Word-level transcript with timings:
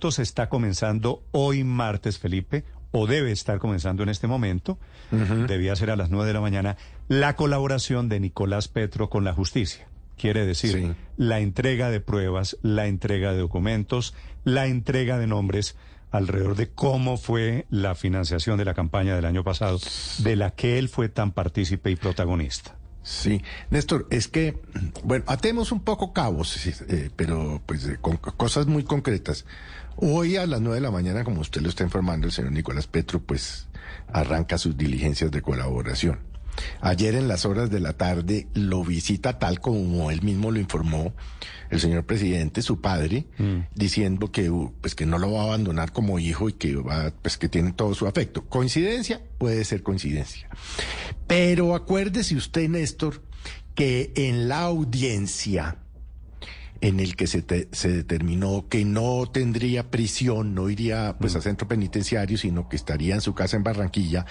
minutos 0.00 0.18
está 0.18 0.48
comenzando 0.48 1.22
hoy 1.30 1.62
martes, 1.62 2.18
Felipe, 2.18 2.64
o 2.90 3.06
debe 3.06 3.32
estar 3.32 3.58
comenzando 3.58 4.02
en 4.02 4.08
este 4.08 4.26
momento, 4.26 4.78
debía 5.46 5.76
ser 5.76 5.90
a 5.90 5.96
las 5.96 6.08
nueve 6.08 6.28
de 6.28 6.32
la 6.32 6.40
mañana, 6.40 6.78
la 7.08 7.36
colaboración 7.36 8.08
de 8.08 8.18
Nicolás 8.18 8.68
Petro 8.68 9.10
con 9.10 9.24
la 9.24 9.34
justicia. 9.34 9.88
Quiere 10.16 10.46
decir, 10.46 10.96
la 11.18 11.40
entrega 11.40 11.90
de 11.90 12.00
pruebas, 12.00 12.56
la 12.62 12.86
entrega 12.86 13.32
de 13.32 13.40
documentos, 13.40 14.14
la 14.42 14.68
entrega 14.68 15.18
de 15.18 15.26
nombres 15.26 15.76
alrededor 16.10 16.56
de 16.56 16.70
cómo 16.70 17.18
fue 17.18 17.66
la 17.68 17.94
financiación 17.94 18.56
de 18.56 18.64
la 18.64 18.72
campaña 18.72 19.14
del 19.14 19.26
año 19.26 19.44
pasado, 19.44 19.78
de 20.20 20.34
la 20.34 20.52
que 20.52 20.78
él 20.78 20.88
fue 20.88 21.10
tan 21.10 21.32
partícipe 21.32 21.90
y 21.90 21.96
protagonista. 21.96 22.80
Sí, 23.02 23.42
Néstor, 23.70 24.06
es 24.10 24.28
que, 24.28 24.60
bueno, 25.04 25.24
atemos 25.26 25.72
un 25.72 25.80
poco 25.80 26.12
cabos, 26.12 26.66
eh, 26.66 27.10
pero 27.16 27.62
pues 27.64 27.86
eh, 27.86 27.98
con 28.00 28.18
cosas 28.18 28.66
muy 28.66 28.84
concretas. 28.84 29.46
Hoy 30.02 30.36
a 30.36 30.46
las 30.46 30.62
nueve 30.62 30.76
de 30.76 30.80
la 30.80 30.90
mañana, 30.90 31.24
como 31.24 31.42
usted 31.42 31.60
lo 31.60 31.68
está 31.68 31.84
informando, 31.84 32.26
el 32.26 32.32
señor 32.32 32.52
Nicolás 32.52 32.86
Petro, 32.86 33.20
pues 33.20 33.68
arranca 34.10 34.56
sus 34.56 34.74
diligencias 34.74 35.30
de 35.30 35.42
colaboración. 35.42 36.20
Ayer 36.80 37.14
en 37.14 37.28
las 37.28 37.44
horas 37.44 37.70
de 37.70 37.80
la 37.80 37.92
tarde 37.92 38.48
lo 38.54 38.82
visita 38.82 39.38
tal 39.38 39.60
como 39.60 40.10
él 40.10 40.22
mismo 40.22 40.50
lo 40.50 40.58
informó 40.58 41.12
el 41.68 41.80
señor 41.80 42.04
presidente, 42.04 42.62
su 42.62 42.80
padre, 42.80 43.26
mm. 43.36 43.58
diciendo 43.74 44.32
que 44.32 44.48
uh, 44.48 44.72
pues 44.80 44.94
que 44.94 45.04
no 45.04 45.18
lo 45.18 45.32
va 45.32 45.42
a 45.42 45.44
abandonar 45.44 45.92
como 45.92 46.18
hijo 46.18 46.48
y 46.48 46.54
que 46.54 46.76
va 46.76 47.12
pues 47.22 47.36
que 47.36 47.50
tiene 47.50 47.72
todo 47.72 47.94
su 47.94 48.06
afecto. 48.06 48.46
Coincidencia 48.46 49.20
puede 49.36 49.64
ser 49.66 49.82
coincidencia. 49.82 50.48
Pero 51.26 51.74
acuérdese 51.74 52.36
usted, 52.36 52.70
Néstor, 52.70 53.22
que 53.74 54.12
en 54.16 54.48
la 54.48 54.62
audiencia 54.62 55.76
en 56.80 56.98
el 57.00 57.14
que 57.14 57.26
se, 57.26 57.44
se 57.72 57.88
determinó 57.88 58.66
que 58.68 58.84
no 58.84 59.26
tendría 59.30 59.90
prisión, 59.90 60.54
no 60.54 60.70
iría 60.70 61.16
pues 61.18 61.34
a 61.34 61.38
mm. 61.38 61.42
centro 61.42 61.68
penitenciario, 61.68 62.38
sino 62.38 62.68
que 62.68 62.76
estaría 62.76 63.14
en 63.14 63.20
su 63.20 63.34
casa 63.34 63.56
en 63.56 63.64
Barranquilla. 63.64 64.24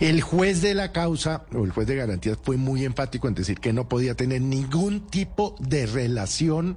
El 0.00 0.20
juez 0.20 0.62
de 0.62 0.74
la 0.74 0.92
causa, 0.92 1.46
o 1.54 1.64
el 1.64 1.70
juez 1.70 1.86
de 1.86 1.96
garantías, 1.96 2.38
fue 2.42 2.56
muy 2.56 2.84
enfático 2.84 3.28
en 3.28 3.34
decir 3.34 3.60
que 3.60 3.72
no 3.72 3.88
podía 3.88 4.14
tener 4.14 4.42
ningún 4.42 5.06
tipo 5.06 5.54
de 5.60 5.86
relación, 5.86 6.76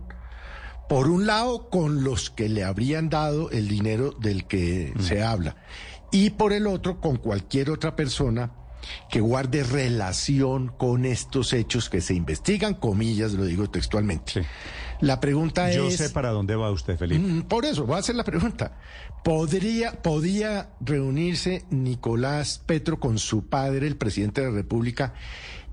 por 0.88 1.10
un 1.10 1.26
lado, 1.26 1.70
con 1.70 2.04
los 2.04 2.30
que 2.30 2.48
le 2.48 2.64
habrían 2.64 3.10
dado 3.10 3.50
el 3.52 3.68
dinero 3.68 4.12
del 4.12 4.46
que 4.46 4.94
mm. 4.96 5.02
se 5.02 5.24
habla, 5.24 5.58
y 6.12 6.32
por 6.32 6.54
el 6.54 6.68
otro, 6.68 7.02
con 7.02 7.18
cualquier 7.18 7.72
otra 7.72 7.96
persona 7.96 8.52
que 9.10 9.20
guarde 9.20 9.64
relación 9.64 10.70
con 10.70 11.06
estos 11.06 11.54
hechos 11.54 11.90
que 11.90 12.02
se 12.02 12.14
investigan, 12.14 12.76
comillas, 12.76 13.34
lo 13.34 13.46
digo 13.46 13.70
textualmente. 13.70 14.46
La 15.02 15.20
pregunta 15.20 15.70
es... 15.70 15.76
Yo 15.76 15.90
sé 15.92 16.10
para 16.10 16.30
dónde 16.30 16.56
va 16.56 16.72
usted, 16.72 16.98
Felipe. 16.98 17.22
Mm, 17.22 17.42
por 17.44 17.66
eso, 17.66 17.86
voy 17.86 17.96
a 17.96 18.00
hacer 18.00 18.16
la 18.16 18.24
pregunta. 18.24 18.78
¿Podría, 19.24 19.94
¿Podía 20.02 20.70
reunirse 20.82 21.66
Nicolás 21.70 22.62
Petro 22.66 23.00
con 23.00 23.18
su 23.18 23.48
padre, 23.48 23.88
el 23.88 23.96
presidente 23.96 24.42
de 24.42 24.48
la 24.48 24.56
República, 24.56 25.14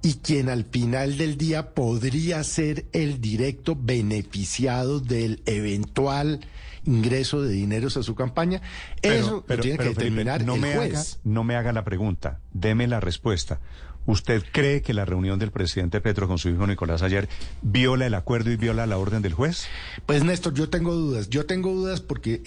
y 0.02 0.14
quien 0.14 0.48
al 0.48 0.64
final 0.64 1.16
del 1.16 1.36
día 1.36 1.74
podría 1.74 2.42
ser 2.44 2.86
el 2.92 3.20
directo 3.20 3.76
beneficiado 3.78 5.00
del 5.00 5.42
eventual 5.46 6.40
ingreso 6.84 7.42
de 7.42 7.52
dineros 7.52 7.96
a 7.96 8.02
su 8.02 8.14
campaña? 8.14 8.62
Eso 9.02 9.44
tiene 9.60 9.78
que 9.78 9.88
determinar 9.88 10.44
no 10.44 10.54
el 10.54 10.60
me 10.60 10.76
juez. 10.76 11.14
Haga, 11.14 11.20
no 11.24 11.44
me 11.44 11.56
haga 11.56 11.72
la 11.72 11.84
pregunta, 11.84 12.40
deme 12.52 12.86
la 12.86 13.00
respuesta. 13.00 13.60
¿Usted 14.06 14.44
cree 14.52 14.82
que 14.82 14.94
la 14.94 15.04
reunión 15.04 15.38
del 15.38 15.50
presidente 15.50 16.00
Petro 16.00 16.28
con 16.28 16.38
su 16.38 16.48
hijo 16.48 16.66
Nicolás 16.66 17.02
ayer 17.02 17.28
viola 17.60 18.06
el 18.06 18.14
acuerdo 18.14 18.50
y 18.52 18.56
viola 18.56 18.86
la 18.86 18.98
orden 18.98 19.20
del 19.20 19.34
juez? 19.34 19.66
Pues 20.06 20.22
Néstor, 20.22 20.54
yo 20.54 20.68
tengo 20.68 20.94
dudas. 20.94 21.28
Yo 21.28 21.44
tengo 21.44 21.72
dudas 21.72 22.00
porque 22.00 22.40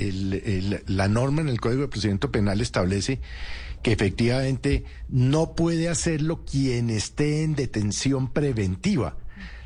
la 0.88 1.08
norma 1.10 1.42
en 1.42 1.50
el 1.50 1.60
Código 1.60 1.82
de 1.82 1.88
Procedimiento 1.90 2.32
Penal 2.32 2.62
establece 2.62 3.20
que 3.82 3.92
efectivamente 3.92 4.86
no 5.10 5.54
puede 5.54 5.90
hacerlo 5.90 6.44
quien 6.46 6.90
esté 6.90 7.44
en 7.44 7.56
detención 7.56 8.32
preventiva. 8.32 9.18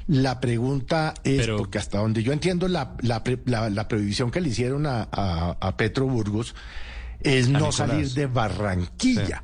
La 0.07 0.39
pregunta 0.39 1.13
es, 1.23 1.47
porque 1.47 1.77
hasta 1.77 1.99
donde 1.99 2.23
yo 2.23 2.33
entiendo 2.33 2.67
la, 2.67 2.95
la, 3.01 3.23
prohibición 3.87 4.31
que 4.31 4.41
le 4.41 4.49
hicieron 4.49 4.85
a, 4.85 5.75
Petro 5.77 6.07
Burgos 6.07 6.55
es 7.21 7.47
no 7.47 7.71
salir 7.71 8.09
de 8.11 8.25
Barranquilla. 8.25 9.43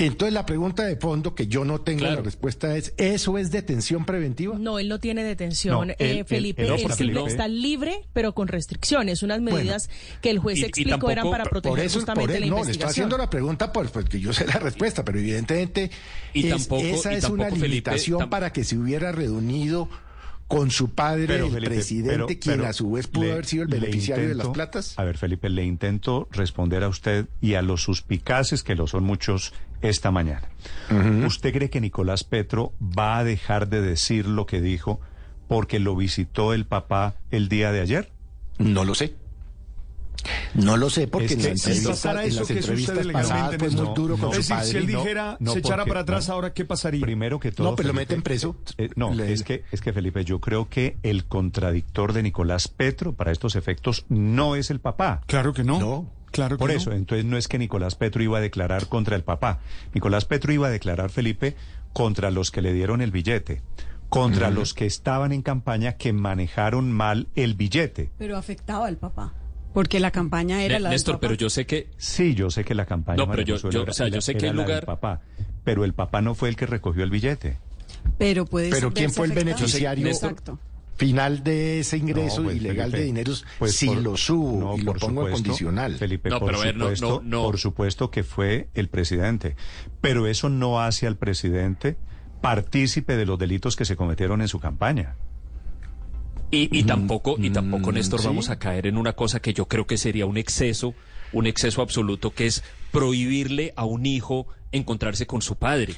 Entonces 0.00 0.32
la 0.32 0.46
pregunta 0.46 0.84
de 0.84 0.96
fondo 0.96 1.34
que 1.34 1.46
yo 1.46 1.64
no 1.64 1.82
tengo 1.82 2.04
la 2.04 2.16
respuesta 2.16 2.76
es, 2.76 2.94
¿eso 2.96 3.36
es 3.38 3.50
detención 3.50 4.04
preventiva? 4.04 4.56
No, 4.58 4.78
él 4.78 4.88
no 4.88 4.98
tiene 4.98 5.22
detención, 5.24 5.92
eh, 5.98 6.24
Felipe. 6.26 6.66
Él, 6.66 7.16
está 7.26 7.48
libre, 7.48 8.06
pero 8.12 8.34
con 8.34 8.48
restricciones. 8.48 9.22
Unas 9.22 9.40
medidas 9.40 9.90
que 10.22 10.30
el 10.30 10.38
juez 10.38 10.62
explicó 10.62 11.10
eran 11.10 11.30
para 11.30 11.44
proteger 11.44 11.90
justamente 11.90 12.40
la 12.40 12.46
investigación. 12.46 12.50
No, 12.50 12.64
le 12.64 12.70
estoy 12.72 12.88
haciendo 12.88 13.18
la 13.18 13.28
pregunta 13.28 13.72
porque 13.72 13.90
pues, 13.92 14.22
yo 14.22 14.32
sé 14.32 14.46
la 14.46 14.54
respuesta, 14.54 15.04
pero 15.04 15.18
evidentemente 15.18 15.90
esa 16.34 17.12
es 17.12 17.24
una 17.24 17.50
limitación 17.50 18.30
para 18.30 18.52
que 18.52 18.64
se 18.64 18.78
hubiera 18.78 19.12
reunido 19.12 19.88
con 20.50 20.72
su 20.72 20.90
padre, 20.90 21.36
el 21.36 21.62
presidente, 21.62 22.40
quien 22.40 22.64
a 22.64 22.72
su 22.72 22.90
vez 22.90 23.06
pudo 23.06 23.30
haber 23.30 23.46
sido 23.46 23.62
el 23.62 23.68
beneficiario 23.68 24.28
de 24.28 24.34
las 24.34 24.48
platas? 24.48 24.98
A 24.98 25.04
ver, 25.04 25.16
Felipe, 25.16 25.48
le 25.48 25.64
intento 25.64 26.26
responder 26.32 26.82
a 26.82 26.88
usted 26.88 27.28
y 27.40 27.54
a 27.54 27.62
los 27.62 27.84
suspicaces, 27.84 28.64
que 28.64 28.74
lo 28.74 28.88
son 28.88 29.04
muchos, 29.04 29.52
esta 29.82 30.10
mañana. 30.10 30.48
¿Usted 31.26 31.52
cree 31.52 31.70
que 31.70 31.80
Nicolás 31.80 32.24
Petro 32.24 32.72
va 32.80 33.18
a 33.18 33.24
dejar 33.24 33.68
de 33.68 33.80
decir 33.80 34.26
lo 34.26 34.46
que 34.46 34.60
dijo 34.60 35.00
porque 35.48 35.78
lo 35.78 35.96
visitó 35.96 36.52
el 36.52 36.66
papá 36.66 37.14
el 37.30 37.48
día 37.48 37.72
de 37.72 37.80
ayer? 37.80 38.12
No 38.58 38.84
lo 38.84 38.94
sé. 38.94 39.14
No 40.54 40.76
lo 40.76 40.90
sé 40.90 41.06
porque 41.06 41.34
en, 41.34 41.42
las 41.42 41.66
entrevistas 41.66 43.06
pasadas 43.06 43.56
fue 43.56 43.70
muy 43.70 43.94
duro 43.94 44.16
con 44.16 44.34
su 44.34 44.48
padre. 44.48 44.66
Si 44.66 44.76
él 44.76 44.86
dijera, 44.86 45.38
se 45.44 45.58
echara 45.58 45.84
para 45.86 46.00
atrás, 46.00 46.28
ahora 46.28 46.52
qué 46.52 46.64
pasaría? 46.64 47.00
Primero 47.00 47.40
que 47.40 47.52
todo. 47.52 47.70
No, 47.70 47.76
pero 47.76 47.88
lo 47.88 47.94
meten 47.94 48.22
preso. 48.22 48.56
Eh, 48.76 48.90
no, 48.96 49.12
es 49.12 49.42
que 49.42 49.64
es 49.70 49.80
que 49.80 49.92
Felipe, 49.92 50.24
yo 50.24 50.40
creo 50.40 50.68
que 50.68 50.96
el 51.02 51.24
contradictor 51.24 52.12
de 52.12 52.22
Nicolás 52.22 52.68
Petro 52.68 53.14
para 53.14 53.32
estos 53.32 53.56
efectos 53.56 54.04
no 54.08 54.56
es 54.56 54.70
el 54.70 54.80
papá. 54.80 55.22
Claro 55.26 55.52
que 55.52 55.64
no. 55.64 55.80
No. 55.80 56.19
Claro 56.30 56.58
Por 56.58 56.70
eso, 56.70 56.92
entonces 56.92 57.24
no 57.24 57.36
es 57.36 57.48
que 57.48 57.58
Nicolás 57.58 57.96
Petro 57.96 58.22
iba 58.22 58.38
a 58.38 58.40
declarar 58.40 58.86
contra 58.86 59.16
el 59.16 59.24
papá. 59.24 59.60
Nicolás 59.94 60.24
Petro 60.24 60.52
iba 60.52 60.68
a 60.68 60.70
declarar, 60.70 61.10
Felipe, 61.10 61.56
contra 61.92 62.30
los 62.30 62.50
que 62.50 62.62
le 62.62 62.72
dieron 62.72 63.00
el 63.00 63.10
billete 63.10 63.62
contra 64.10 64.50
los 64.50 64.74
que 64.74 64.84
estaban 64.86 65.32
en 65.32 65.40
campaña 65.40 65.92
que 65.92 66.12
manejaron 66.12 66.92
mal 66.92 67.28
el 67.36 67.54
billete. 67.54 68.10
Pero 68.18 68.36
afectaba 68.36 68.86
al 68.86 68.98
papá. 68.98 69.32
Porque 69.72 70.00
la 70.00 70.10
campaña 70.10 70.64
era 70.64 70.80
la 70.80 70.90
Néstor, 70.90 71.20
pero 71.20 71.34
yo 71.34 71.48
sé 71.48 71.64
que... 71.64 71.88
Sí, 71.96 72.34
yo 72.34 72.50
sé 72.50 72.64
que 72.64 72.74
la 72.74 72.86
campaña... 72.86 73.18
No, 73.18 73.30
pero 73.30 73.42
yo, 73.42 73.54
o 73.54 73.92
sea, 73.92 74.08
yo 74.08 74.20
sé 74.20 74.34
que 74.34 74.48
el 74.48 74.56
lugar... 74.56 74.84
Papá, 74.84 75.22
pero 75.62 75.84
el 75.84 75.94
papá 75.94 76.20
no 76.20 76.34
fue 76.34 76.48
el 76.48 76.56
que 76.56 76.66
recogió 76.66 77.04
el 77.04 77.10
billete. 77.10 77.58
Pero 78.18 78.46
puede 78.46 78.70
Pero 78.70 78.92
¿quién 78.92 79.12
fue 79.12 79.26
el 79.26 79.32
beneficiario 79.32 80.10
final 81.00 81.42
de 81.42 81.80
ese 81.80 81.96
ingreso 81.96 82.42
pues, 82.42 82.56
ilegal 82.56 82.92
de 82.92 83.04
dineros 83.04 83.46
pues 83.58 83.74
si 83.74 83.94
lo 83.94 84.18
subo 84.18 84.76
y 84.76 84.82
lo 84.82 84.92
pongo 84.92 85.26
en 85.26 85.32
condicional? 85.32 85.96
Felipe, 85.96 86.28
no, 86.28 86.38
por, 86.38 86.54
supuesto, 86.54 87.22
por 87.22 87.58
supuesto 87.58 88.10
que 88.10 88.22
fue 88.22 88.68
el 88.74 88.88
presidente. 88.88 89.56
Pero 90.02 90.26
eso 90.26 90.50
no 90.50 90.82
hace 90.82 91.06
al 91.06 91.16
presidente 91.16 91.96
partícipe 92.42 93.16
de 93.16 93.24
los 93.24 93.38
delitos 93.38 93.76
que 93.76 93.86
se 93.86 93.96
cometieron 93.96 94.42
en 94.42 94.48
su 94.48 94.60
campaña. 94.60 95.16
Y, 96.52 96.82
tampoco, 96.82 97.36
y 97.38 97.48
tampoco, 97.50 97.92
mm, 97.92 97.94
Néstor, 97.94 98.22
vamos 98.24 98.50
a 98.50 98.58
caer 98.58 98.86
en 98.86 98.98
una 98.98 99.14
cosa 99.14 99.40
que 99.40 99.54
yo 99.54 99.66
creo 99.68 99.86
que 99.86 99.96
sería 99.96 100.26
un 100.26 100.36
exceso, 100.36 100.94
un 101.32 101.46
exceso 101.46 101.80
absoluto, 101.80 102.32
que 102.32 102.46
es 102.46 102.62
prohibirle 102.90 103.72
a 103.76 103.84
un 103.84 104.04
hijo 104.04 104.48
encontrarse 104.72 105.26
con 105.26 105.40
su 105.40 105.56
padre. 105.56 105.94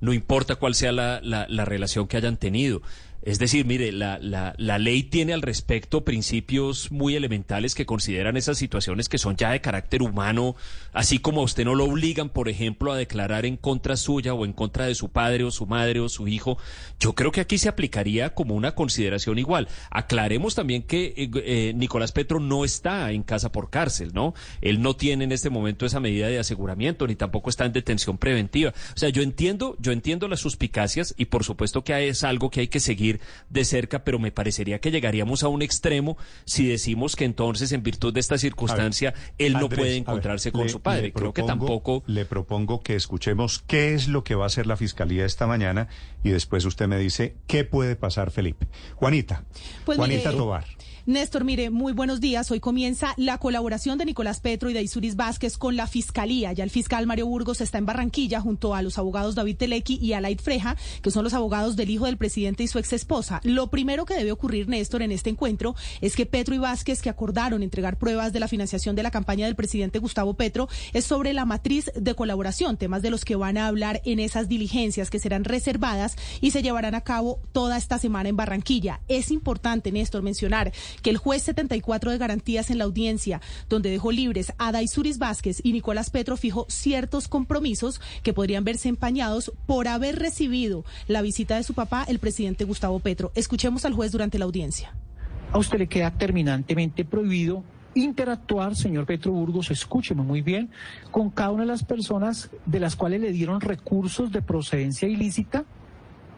No 0.00 0.12
importa 0.14 0.54
cuál 0.54 0.74
sea 0.74 0.92
la, 0.92 1.20
la 1.20 1.64
relación 1.64 2.06
que 2.06 2.16
hayan 2.16 2.36
tenido. 2.36 2.82
Es 3.22 3.40
decir, 3.40 3.66
mire, 3.66 3.90
la, 3.90 4.18
la, 4.20 4.54
la, 4.56 4.78
ley 4.78 5.02
tiene 5.02 5.32
al 5.32 5.42
respecto 5.42 6.04
principios 6.04 6.92
muy 6.92 7.16
elementales 7.16 7.74
que 7.74 7.84
consideran 7.84 8.36
esas 8.36 8.56
situaciones 8.56 9.08
que 9.08 9.18
son 9.18 9.36
ya 9.36 9.50
de 9.50 9.60
carácter 9.60 10.02
humano, 10.02 10.54
así 10.92 11.18
como 11.18 11.42
usted 11.42 11.64
no 11.64 11.74
lo 11.74 11.86
obligan, 11.86 12.28
por 12.28 12.48
ejemplo, 12.48 12.92
a 12.92 12.96
declarar 12.96 13.44
en 13.44 13.56
contra 13.56 13.96
suya 13.96 14.32
o 14.32 14.44
en 14.44 14.52
contra 14.52 14.86
de 14.86 14.94
su 14.94 15.08
padre 15.08 15.44
o 15.44 15.50
su 15.50 15.66
madre 15.66 16.00
o 16.00 16.08
su 16.08 16.28
hijo. 16.28 16.58
Yo 17.00 17.14
creo 17.14 17.32
que 17.32 17.40
aquí 17.40 17.58
se 17.58 17.68
aplicaría 17.68 18.32
como 18.32 18.54
una 18.54 18.74
consideración 18.74 19.38
igual. 19.38 19.68
Aclaremos 19.90 20.54
también 20.54 20.82
que 20.82 21.14
eh, 21.16 21.30
eh, 21.34 21.72
Nicolás 21.74 22.12
Petro 22.12 22.38
no 22.38 22.64
está 22.64 23.10
en 23.10 23.22
casa 23.22 23.50
por 23.50 23.70
cárcel, 23.70 24.10
¿no? 24.14 24.34
Él 24.60 24.82
no 24.82 24.94
tiene 24.94 25.24
en 25.24 25.32
este 25.32 25.50
momento 25.50 25.84
esa 25.84 26.00
medida 26.00 26.28
de 26.28 26.38
aseguramiento, 26.38 27.06
ni 27.06 27.16
tampoco 27.16 27.50
está 27.50 27.64
en 27.64 27.72
detención 27.72 28.18
preventiva. 28.18 28.72
O 28.94 28.98
sea, 28.98 29.08
yo 29.08 29.22
entiendo, 29.22 29.76
yo 29.80 29.92
entiendo 29.92 30.28
las 30.28 30.40
suspicacias 30.40 31.14
y 31.16 31.26
por 31.26 31.44
supuesto 31.44 31.82
que 31.82 32.08
es 32.08 32.24
algo 32.24 32.50
que 32.50 32.60
hay 32.60 32.68
que 32.68 32.80
seguir 32.80 33.05
de 33.50 33.64
cerca, 33.64 34.04
pero 34.04 34.18
me 34.18 34.32
parecería 34.32 34.80
que 34.80 34.90
llegaríamos 34.90 35.42
a 35.42 35.48
un 35.48 35.62
extremo 35.62 36.16
si 36.44 36.66
decimos 36.66 37.16
que 37.16 37.24
entonces, 37.24 37.72
en 37.72 37.82
virtud 37.82 38.12
de 38.12 38.20
esta 38.20 38.38
circunstancia, 38.38 39.14
él 39.38 39.54
no 39.54 39.68
puede 39.68 39.96
encontrarse 39.96 40.52
con 40.52 40.68
su 40.68 40.80
padre. 40.80 41.12
Creo 41.12 41.32
que 41.32 41.42
tampoco. 41.42 42.02
Le 42.06 42.24
propongo 42.24 42.82
que 42.82 42.94
escuchemos 42.94 43.62
qué 43.66 43.94
es 43.94 44.08
lo 44.08 44.24
que 44.24 44.34
va 44.34 44.44
a 44.44 44.46
hacer 44.46 44.66
la 44.66 44.76
fiscalía 44.76 45.24
esta 45.24 45.46
mañana 45.46 45.88
y 46.22 46.30
después 46.30 46.64
usted 46.64 46.88
me 46.88 46.98
dice 46.98 47.36
qué 47.46 47.64
puede 47.64 47.96
pasar, 47.96 48.30
Felipe. 48.30 48.66
Juanita. 48.94 49.44
Pues 49.84 49.96
Juanita 49.96 50.32
Tobar. 50.32 50.64
Néstor, 51.06 51.44
mire, 51.44 51.70
muy 51.70 51.92
buenos 51.92 52.20
días. 52.20 52.50
Hoy 52.50 52.58
comienza 52.58 53.14
la 53.16 53.38
colaboración 53.38 53.96
de 53.96 54.04
Nicolás 54.04 54.40
Petro 54.40 54.70
y 54.70 54.72
de 54.72 54.82
Isuris 54.82 55.14
Vázquez 55.14 55.56
con 55.56 55.76
la 55.76 55.86
Fiscalía. 55.86 56.52
Ya 56.52 56.64
el 56.64 56.70
fiscal 56.70 57.06
Mario 57.06 57.28
Burgos 57.28 57.60
está 57.60 57.78
en 57.78 57.86
Barranquilla 57.86 58.40
junto 58.40 58.74
a 58.74 58.82
los 58.82 58.98
abogados 58.98 59.36
David 59.36 59.56
Telequi 59.56 60.00
y 60.02 60.14
Alaid 60.14 60.40
Freja, 60.40 60.76
que 61.02 61.12
son 61.12 61.22
los 61.22 61.32
abogados 61.32 61.76
del 61.76 61.90
hijo 61.90 62.06
del 62.06 62.16
presidente 62.16 62.64
y 62.64 62.66
su 62.66 62.80
ex 62.80 62.92
esposa. 62.92 63.40
Lo 63.44 63.68
primero 63.68 64.04
que 64.04 64.14
debe 64.14 64.32
ocurrir, 64.32 64.68
Néstor, 64.68 65.00
en 65.00 65.12
este 65.12 65.30
encuentro 65.30 65.76
es 66.00 66.16
que 66.16 66.26
Petro 66.26 66.56
y 66.56 66.58
Vázquez, 66.58 67.00
que 67.02 67.08
acordaron 67.08 67.62
entregar 67.62 67.98
pruebas 67.98 68.32
de 68.32 68.40
la 68.40 68.48
financiación 68.48 68.96
de 68.96 69.04
la 69.04 69.12
campaña 69.12 69.46
del 69.46 69.54
presidente 69.54 70.00
Gustavo 70.00 70.34
Petro, 70.34 70.68
es 70.92 71.04
sobre 71.04 71.34
la 71.34 71.44
matriz 71.44 71.88
de 71.94 72.14
colaboración, 72.16 72.78
temas 72.78 73.02
de 73.02 73.10
los 73.10 73.24
que 73.24 73.36
van 73.36 73.58
a 73.58 73.68
hablar 73.68 74.02
en 74.06 74.18
esas 74.18 74.48
diligencias 74.48 75.08
que 75.08 75.20
serán 75.20 75.44
reservadas 75.44 76.16
y 76.40 76.50
se 76.50 76.64
llevarán 76.64 76.96
a 76.96 77.02
cabo 77.02 77.38
toda 77.52 77.76
esta 77.76 78.00
semana 78.00 78.28
en 78.28 78.34
Barranquilla. 78.34 79.02
Es 79.06 79.30
importante, 79.30 79.92
Néstor, 79.92 80.22
mencionar 80.24 80.72
que 81.02 81.10
el 81.10 81.16
juez 81.16 81.42
74 81.42 82.10
de 82.10 82.18
garantías 82.18 82.70
en 82.70 82.78
la 82.78 82.84
audiencia, 82.84 83.40
donde 83.68 83.90
dejó 83.90 84.12
libres 84.12 84.52
a 84.58 84.72
Daisuris 84.72 85.18
Vázquez 85.18 85.60
y 85.62 85.72
Nicolás 85.72 86.10
Petro, 86.10 86.36
fijó 86.36 86.66
ciertos 86.68 87.28
compromisos 87.28 88.00
que 88.22 88.32
podrían 88.32 88.64
verse 88.64 88.88
empañados 88.88 89.52
por 89.66 89.88
haber 89.88 90.18
recibido 90.18 90.84
la 91.08 91.22
visita 91.22 91.56
de 91.56 91.62
su 91.62 91.74
papá, 91.74 92.04
el 92.08 92.18
presidente 92.18 92.64
Gustavo 92.64 92.98
Petro. 93.00 93.32
Escuchemos 93.34 93.84
al 93.84 93.94
juez 93.94 94.12
durante 94.12 94.38
la 94.38 94.44
audiencia. 94.44 94.94
A 95.52 95.58
usted 95.58 95.78
le 95.78 95.86
queda 95.86 96.10
terminantemente 96.10 97.04
prohibido 97.04 97.62
interactuar, 97.94 98.76
señor 98.76 99.06
Petro 99.06 99.32
Burgos, 99.32 99.70
escúcheme 99.70 100.22
muy 100.22 100.42
bien, 100.42 100.70
con 101.10 101.30
cada 101.30 101.50
una 101.50 101.62
de 101.62 101.68
las 101.68 101.82
personas 101.82 102.50
de 102.66 102.80
las 102.80 102.94
cuales 102.94 103.20
le 103.20 103.32
dieron 103.32 103.60
recursos 103.60 104.30
de 104.32 104.42
procedencia 104.42 105.08
ilícita 105.08 105.64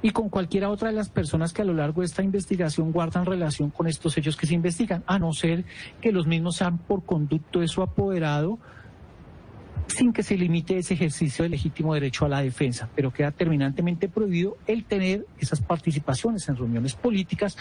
y 0.03 0.11
con 0.11 0.29
cualquiera 0.29 0.71
otra 0.71 0.89
de 0.89 0.95
las 0.95 1.09
personas 1.09 1.53
que 1.53 1.63
a 1.63 1.65
lo 1.65 1.75
largo 1.75 2.03
de 2.03 2.07
esta 2.07 2.23
investigación 2.23 2.93
guardan 2.93 3.27
relación 3.27 3.71
con 3.71 3.89
estos 3.89 4.17
hechos 4.17 4.37
que 4.37 4.47
se 4.47 4.55
investigan, 4.55 5.03
a 5.07 5.19
no 5.19 5.33
ser 5.33 5.65
que 6.01 6.13
los 6.13 6.27
mismos 6.27 6.57
sean 6.57 6.79
por 6.79 7.05
conducto 7.05 7.61
de 7.61 7.69
su 7.69 7.83
apoderado 7.83 8.59
sin 9.89 10.13
que 10.13 10.23
se 10.23 10.37
limite 10.37 10.79
ese 10.79 10.95
ejercicio 10.95 11.43
de 11.43 11.49
legítimo 11.49 11.95
derecho 11.95 12.27
a 12.27 12.29
la 12.29 12.43
defensa, 12.43 12.89
pero 12.95 13.13
queda 13.13 13.31
terminantemente 13.31 14.09
prohibido 14.09 14.59
el 14.67 14.85
tener 14.85 15.27
esas 15.39 15.61
participaciones 15.61 16.49
en 16.49 16.57
reuniones 16.57 16.95
políticas 16.95 17.57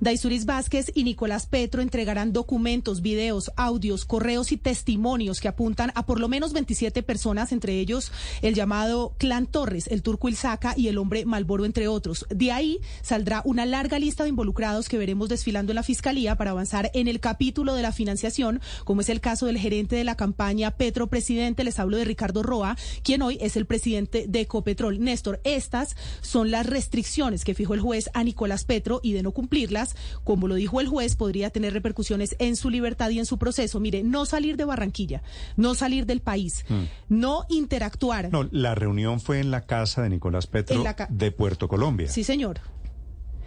Daisuris 0.00 0.46
Vázquez 0.46 0.90
y 0.94 1.04
Nicolás 1.04 1.46
Petro 1.46 1.82
entregarán 1.82 2.32
documentos, 2.32 3.02
videos, 3.02 3.50
audios, 3.56 4.04
correos 4.04 4.52
y 4.52 4.56
testimonios 4.56 5.40
que 5.40 5.48
apuntan 5.48 5.92
a 5.94 6.06
por 6.06 6.20
lo 6.20 6.28
menos 6.28 6.52
27 6.52 7.02
personas, 7.02 7.52
entre 7.52 7.78
ellos 7.78 8.12
el 8.42 8.54
llamado 8.54 9.14
Clan 9.18 9.46
Torres, 9.46 9.88
el 9.88 10.02
turco 10.02 10.28
Ilzaca 10.28 10.74
y 10.76 10.88
el 10.88 10.98
hombre 10.98 11.24
Malboro, 11.24 11.64
entre 11.64 11.88
otros. 11.88 12.26
De 12.30 12.52
ahí 12.52 12.80
saldrá 13.02 13.42
una 13.44 13.66
larga 13.66 13.98
lista 13.98 14.24
de 14.24 14.30
involucrados 14.30 14.88
que 14.88 14.98
veremos 14.98 15.28
desfilando 15.28 15.72
en 15.72 15.76
la 15.76 15.82
Fiscalía 15.82 16.36
para 16.36 16.52
avanzar 16.52 16.90
en 16.94 17.08
el 17.08 17.20
capítulo 17.20 17.74
de 17.74 17.82
la 17.82 17.92
financiación, 17.92 18.60
como 18.84 19.00
es 19.02 19.08
el 19.08 19.20
caso 19.20 19.46
del 19.46 19.58
gerente 19.58 19.96
de 19.96 20.04
la 20.04 20.16
campaña 20.16 20.70
Petro 20.72 21.08
Presidente, 21.08 21.64
les 21.64 21.78
hablo 21.78 21.96
de 21.96 22.04
Ricardo 22.04 22.42
Roa, 22.42 22.76
quien 23.02 23.22
hoy 23.22 23.38
es 23.40 23.56
el 23.56 23.66
presidente 23.66 24.26
de 24.28 24.40
Ecopetrol. 24.40 25.00
Néstor, 25.00 25.40
estas 25.44 25.96
son 26.22 26.50
las 26.50 26.66
restricciones 26.66 27.44
que 27.44 27.54
fijó 27.54 27.74
el 27.74 27.80
juez 27.80 28.10
a 28.14 28.24
Nicolás 28.24 28.64
Petro 28.64 29.00
y 29.02 29.12
de 29.12 29.22
no 29.22 29.32
cumplir 29.32 29.59
cumplirlas, 29.60 29.96
como 30.24 30.48
lo 30.48 30.54
dijo 30.54 30.80
el 30.80 30.88
juez, 30.88 31.16
podría 31.16 31.50
tener 31.50 31.72
repercusiones 31.72 32.36
en 32.38 32.56
su 32.56 32.70
libertad 32.70 33.10
y 33.10 33.18
en 33.18 33.26
su 33.26 33.38
proceso. 33.38 33.80
Mire, 33.80 34.02
no 34.02 34.24
salir 34.24 34.56
de 34.56 34.64
Barranquilla, 34.64 35.22
no 35.56 35.74
salir 35.74 36.06
del 36.06 36.20
país, 36.20 36.64
mm. 36.68 36.82
no 37.08 37.44
interactuar. 37.48 38.30
No, 38.32 38.48
la 38.50 38.74
reunión 38.74 39.20
fue 39.20 39.40
en 39.40 39.50
la 39.50 39.66
casa 39.66 40.02
de 40.02 40.10
Nicolás 40.10 40.46
Petro 40.46 40.82
de 41.08 41.32
Puerto 41.32 41.68
Colombia. 41.68 42.08
Sí, 42.08 42.24
señor. 42.24 42.60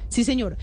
Sí, 0.10 0.24
señor. 0.24 0.58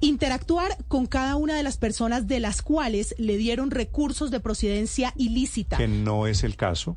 Interactuar 0.00 0.76
con 0.86 1.06
cada 1.06 1.34
una 1.34 1.56
de 1.56 1.64
las 1.64 1.76
personas 1.76 2.28
de 2.28 2.38
las 2.38 2.62
cuales 2.62 3.16
le 3.18 3.36
dieron 3.36 3.72
recursos 3.72 4.30
de 4.30 4.38
procedencia 4.38 5.12
ilícita. 5.16 5.76
Que 5.76 5.88
no 5.88 6.28
es 6.28 6.44
el 6.44 6.54
caso 6.54 6.96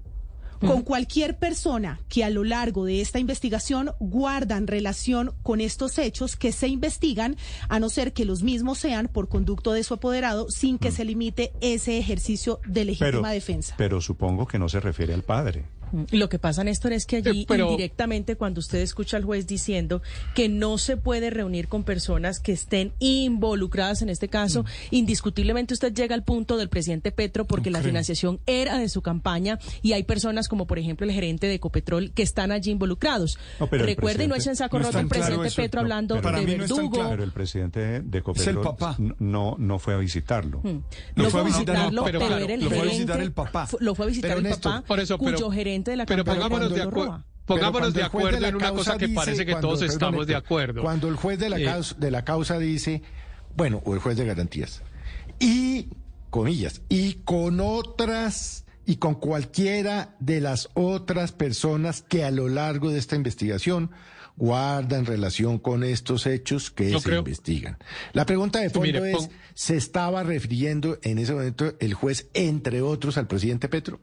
con 0.60 0.84
cualquier 0.84 1.38
persona 1.38 2.00
que 2.10 2.24
a 2.24 2.30
lo 2.30 2.44
largo 2.44 2.86
de 2.86 3.02
esta 3.02 3.19
investigación 3.19 3.92
guardan 4.00 4.68
relación 4.68 5.34
con 5.44 5.62
estos 5.62 5.98
hechos 5.98 6.36
que 6.36 6.52
se 6.52 6.68
investigan, 6.68 7.38
a 7.69 7.80
no 7.80 7.90
ser 7.90 8.13
que 8.13 8.25
los 8.25 8.44
mismos 8.44 8.78
sean 8.78 9.07
por 9.07 9.30
conducto 9.30 9.74
de 9.74 9.84
su 9.84 9.94
apoderado, 9.94 10.50
sin 10.50 10.78
que 10.78 10.90
mm. 10.90 10.94
se 10.94 11.06
limite 11.06 11.54
ese 11.62 11.98
ejercicio 11.98 12.60
de 12.68 12.86
legítima 12.86 13.31
defensa. 13.31 13.75
Pero 13.78 14.02
supongo 14.02 14.48
que 14.48 14.60
no 14.60 14.69
se 14.69 14.80
refiere 14.80 15.13
al 15.13 15.24
padre. 15.24 15.66
Lo 16.11 16.29
que 16.29 16.39
pasa, 16.39 16.63
Néstor, 16.63 16.93
es 16.93 17.05
que 17.05 17.17
allí 17.17 17.45
eh, 17.49 17.57
indirectamente 17.57 18.35
cuando 18.35 18.59
usted 18.59 18.79
escucha 18.79 19.17
al 19.17 19.23
juez 19.23 19.47
diciendo 19.47 20.01
que 20.33 20.49
no 20.49 20.77
se 20.77 20.97
puede 20.97 21.29
reunir 21.29 21.67
con 21.67 21.83
personas 21.83 22.39
que 22.39 22.51
estén 22.51 22.93
involucradas 22.99 24.01
en 24.01 24.09
este 24.09 24.27
caso, 24.27 24.63
mm. 24.63 24.65
indiscutiblemente 24.91 25.73
usted 25.73 25.93
llega 25.93 26.15
al 26.15 26.23
punto 26.23 26.57
del 26.57 26.69
presidente 26.69 27.11
Petro 27.11 27.45
porque 27.45 27.71
la 27.71 27.81
financiación 27.81 28.39
era 28.45 28.77
de 28.77 28.89
su 28.89 29.01
campaña 29.01 29.59
y 29.81 29.93
hay 29.93 30.03
personas 30.03 30.47
como 30.47 30.67
por 30.67 30.79
ejemplo 30.79 31.05
el 31.05 31.13
gerente 31.13 31.47
de 31.47 31.55
Ecopetrol 31.55 32.11
que 32.11 32.23
están 32.23 32.51
allí 32.51 32.71
involucrados. 32.71 33.37
Recuerden, 33.71 34.29
no 34.29 34.35
echen 34.35 34.55
saco 34.55 34.79
roto 34.79 34.99
el 34.99 35.07
presidente 35.07 35.51
Petro 35.51 35.81
hablando 35.81 36.15
de 36.15 36.45
verdugo. 36.45 37.09
pero 37.09 37.23
el 37.23 37.31
presidente 37.31 38.01
de 38.01 38.17
Ecopetrol 38.17 38.75
no, 39.19 39.55
no 39.57 39.79
fue 39.79 39.93
a 39.93 39.97
visitarlo. 39.97 40.61
Mm. 40.63 40.83
No, 41.15 41.29
fue 41.29 41.41
a 41.41 41.43
visitarlo, 41.43 42.03
pero, 42.03 42.37
era 42.37 42.53
el 42.53 42.61
lo 42.61 42.69
fue 42.69 42.79
a 42.79 42.83
visitar 42.83 43.21
el 43.21 43.31
papá. 43.31 43.67
Lo 43.79 43.95
fue 43.95 44.05
a 44.05 44.07
visitar 44.09 44.37
el 44.37 44.49
papá, 44.49 44.83
cuyo 45.17 45.51
gerente 45.51 45.75
pero 46.06 46.24
pongámonos 46.24 46.74
de 46.74 46.81
acuerdo. 46.81 47.24
Pongámonos 47.45 47.94
de 47.94 48.04
acuerdo 48.04 48.45
en 48.45 48.56
una 48.56 48.72
cosa 48.72 48.98
que 48.98 49.10
parece 49.10 49.45
que 49.45 49.56
todos 49.56 49.81
estamos 49.81 50.25
de 50.27 50.36
acuerdo. 50.36 50.81
Cuando 50.81 51.07
el 51.07 51.16
juez 51.16 51.39
de 51.39 51.50
la, 51.50 51.60
eh, 51.60 51.66
causa, 51.66 51.95
de 51.95 52.12
la 52.12 52.25
causa 52.25 52.57
dice, 52.57 53.04
bueno, 53.56 53.81
o 53.86 53.94
el 53.94 54.00
juez 54.00 54.18
de 54.18 54.25
garantías, 54.25 54.81
y, 55.39 55.89
comillas, 56.30 56.81
y 56.89 57.16
con 57.25 57.60
otras 57.60 58.66
y 58.88 58.98
con 58.98 59.16
cualquiera 59.16 60.16
de 60.19 60.42
las 60.42 60.69
otras 60.75 61.31
personas 61.31 62.04
que 62.04 62.24
a 62.24 62.31
lo 62.31 62.48
largo 62.48 62.92
de 62.92 63.00
esta 63.00 63.16
investigación 63.16 63.92
guardan 64.38 65.06
relación 65.06 65.60
con 65.60 65.83
estos 65.83 66.28
hechos 66.28 66.69
que 66.69 67.00
se 67.00 67.16
investigan. 67.16 67.78
La 68.13 68.25
pregunta 68.25 68.60
de 68.60 68.69
fondo 68.69 69.06
es, 69.06 69.30
¿se 69.54 69.75
estaba 69.75 70.24
refiriendo 70.24 71.00
en 71.04 71.18
ese 71.19 71.33
momento 71.33 71.74
el 71.80 71.94
juez, 71.94 72.30
entre 72.33 72.81
otros, 72.81 73.18
al 73.18 73.28
presidente 73.28 73.69
Petro? 73.69 74.00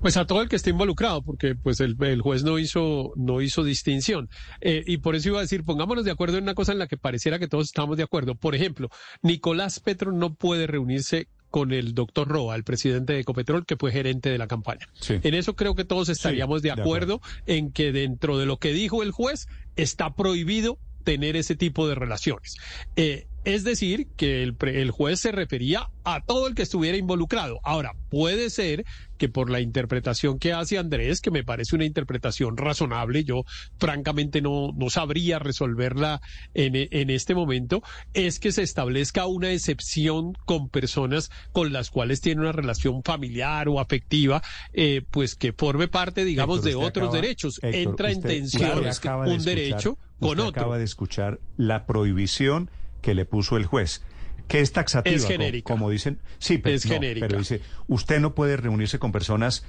Pues 0.00 0.16
a 0.16 0.26
todo 0.26 0.42
el 0.42 0.48
que 0.48 0.56
esté 0.56 0.70
involucrado, 0.70 1.22
porque 1.22 1.54
pues 1.54 1.80
el, 1.80 1.96
juez 2.20 2.44
no 2.44 2.58
hizo, 2.58 3.12
no 3.16 3.40
hizo 3.40 3.64
distinción. 3.64 4.28
Eh, 4.60 4.84
y 4.86 4.98
por 4.98 5.16
eso 5.16 5.30
iba 5.30 5.38
a 5.38 5.42
decir, 5.42 5.64
pongámonos 5.64 6.04
de 6.04 6.12
acuerdo 6.12 6.38
en 6.38 6.44
una 6.44 6.54
cosa 6.54 6.72
en 6.72 6.78
la 6.78 6.86
que 6.86 6.96
pareciera 6.96 7.38
que 7.38 7.48
todos 7.48 7.66
estamos 7.66 7.96
de 7.96 8.04
acuerdo. 8.04 8.34
Por 8.34 8.54
ejemplo, 8.54 8.90
Nicolás 9.22 9.80
Petro 9.80 10.12
no 10.12 10.34
puede 10.34 10.66
reunirse 10.66 11.28
con 11.50 11.72
el 11.72 11.94
doctor 11.94 12.28
Roa, 12.28 12.56
el 12.56 12.64
presidente 12.64 13.14
de 13.14 13.20
Ecopetrol, 13.20 13.64
que 13.66 13.76
fue 13.76 13.90
gerente 13.90 14.30
de 14.30 14.38
la 14.38 14.46
campaña. 14.46 14.86
En 15.08 15.34
eso 15.34 15.56
creo 15.56 15.74
que 15.74 15.84
todos 15.84 16.08
estaríamos 16.08 16.62
de, 16.62 16.70
acuerdo 16.70 17.20
en 17.46 17.72
que 17.72 17.90
dentro 17.90 18.38
de 18.38 18.46
lo 18.46 18.58
que 18.58 18.72
dijo 18.72 19.02
el 19.02 19.12
juez 19.12 19.48
está 19.76 20.14
prohibido 20.14 20.78
tener 21.04 21.36
ese 21.36 21.56
tipo 21.56 21.88
de 21.88 21.94
relaciones. 21.94 22.56
Eh, 22.96 23.26
es 23.48 23.64
decir, 23.64 24.08
que 24.16 24.42
el, 24.42 24.56
el, 24.60 24.90
juez 24.90 25.20
se 25.20 25.32
refería 25.32 25.88
a 26.04 26.22
todo 26.22 26.48
el 26.48 26.54
que 26.54 26.60
estuviera 26.60 26.98
involucrado. 26.98 27.60
Ahora, 27.64 27.94
puede 28.10 28.50
ser 28.50 28.84
que 29.16 29.30
por 29.30 29.48
la 29.48 29.60
interpretación 29.60 30.38
que 30.38 30.52
hace 30.52 30.76
Andrés, 30.76 31.22
que 31.22 31.30
me 31.30 31.44
parece 31.44 31.74
una 31.74 31.86
interpretación 31.86 32.58
razonable, 32.58 33.24
yo 33.24 33.44
francamente 33.78 34.42
no, 34.42 34.72
no 34.76 34.90
sabría 34.90 35.38
resolverla 35.38 36.20
en, 36.52 36.74
en 36.74 37.08
este 37.08 37.34
momento, 37.34 37.82
es 38.12 38.38
que 38.38 38.52
se 38.52 38.62
establezca 38.62 39.24
una 39.24 39.50
excepción 39.50 40.34
con 40.44 40.68
personas 40.68 41.30
con 41.52 41.72
las 41.72 41.88
cuales 41.88 42.20
tiene 42.20 42.42
una 42.42 42.52
relación 42.52 43.02
familiar 43.02 43.66
o 43.70 43.80
afectiva, 43.80 44.42
eh, 44.74 45.00
pues 45.10 45.36
que 45.36 45.54
forme 45.54 45.88
parte, 45.88 46.26
digamos, 46.26 46.62
de 46.62 46.74
otros 46.74 47.14
derechos. 47.14 47.60
Entra 47.62 48.10
en 48.10 48.20
tensión 48.20 48.84
un 49.26 49.42
derecho 49.42 49.96
con 50.20 50.38
otro. 50.38 50.60
Acaba 50.60 50.76
de 50.76 50.84
escuchar 50.84 51.40
la 51.56 51.86
prohibición 51.86 52.70
que 53.00 53.14
le 53.14 53.24
puso 53.24 53.56
el 53.56 53.66
juez 53.66 54.02
que 54.48 54.60
es 54.60 54.72
taxativa, 54.72 55.14
es 55.14 55.26
genérica. 55.26 55.72
Como, 55.72 55.90
dicen. 55.90 56.18
Sí, 56.38 56.58
pero, 56.58 56.74
es 56.74 56.84
genérica. 56.84 57.26
pero 57.26 57.38
dice, 57.38 57.60
usted 57.86 58.18
no 58.18 58.34
puede 58.34 58.56
reunirse 58.56 58.98
con 58.98 59.12
personas 59.12 59.64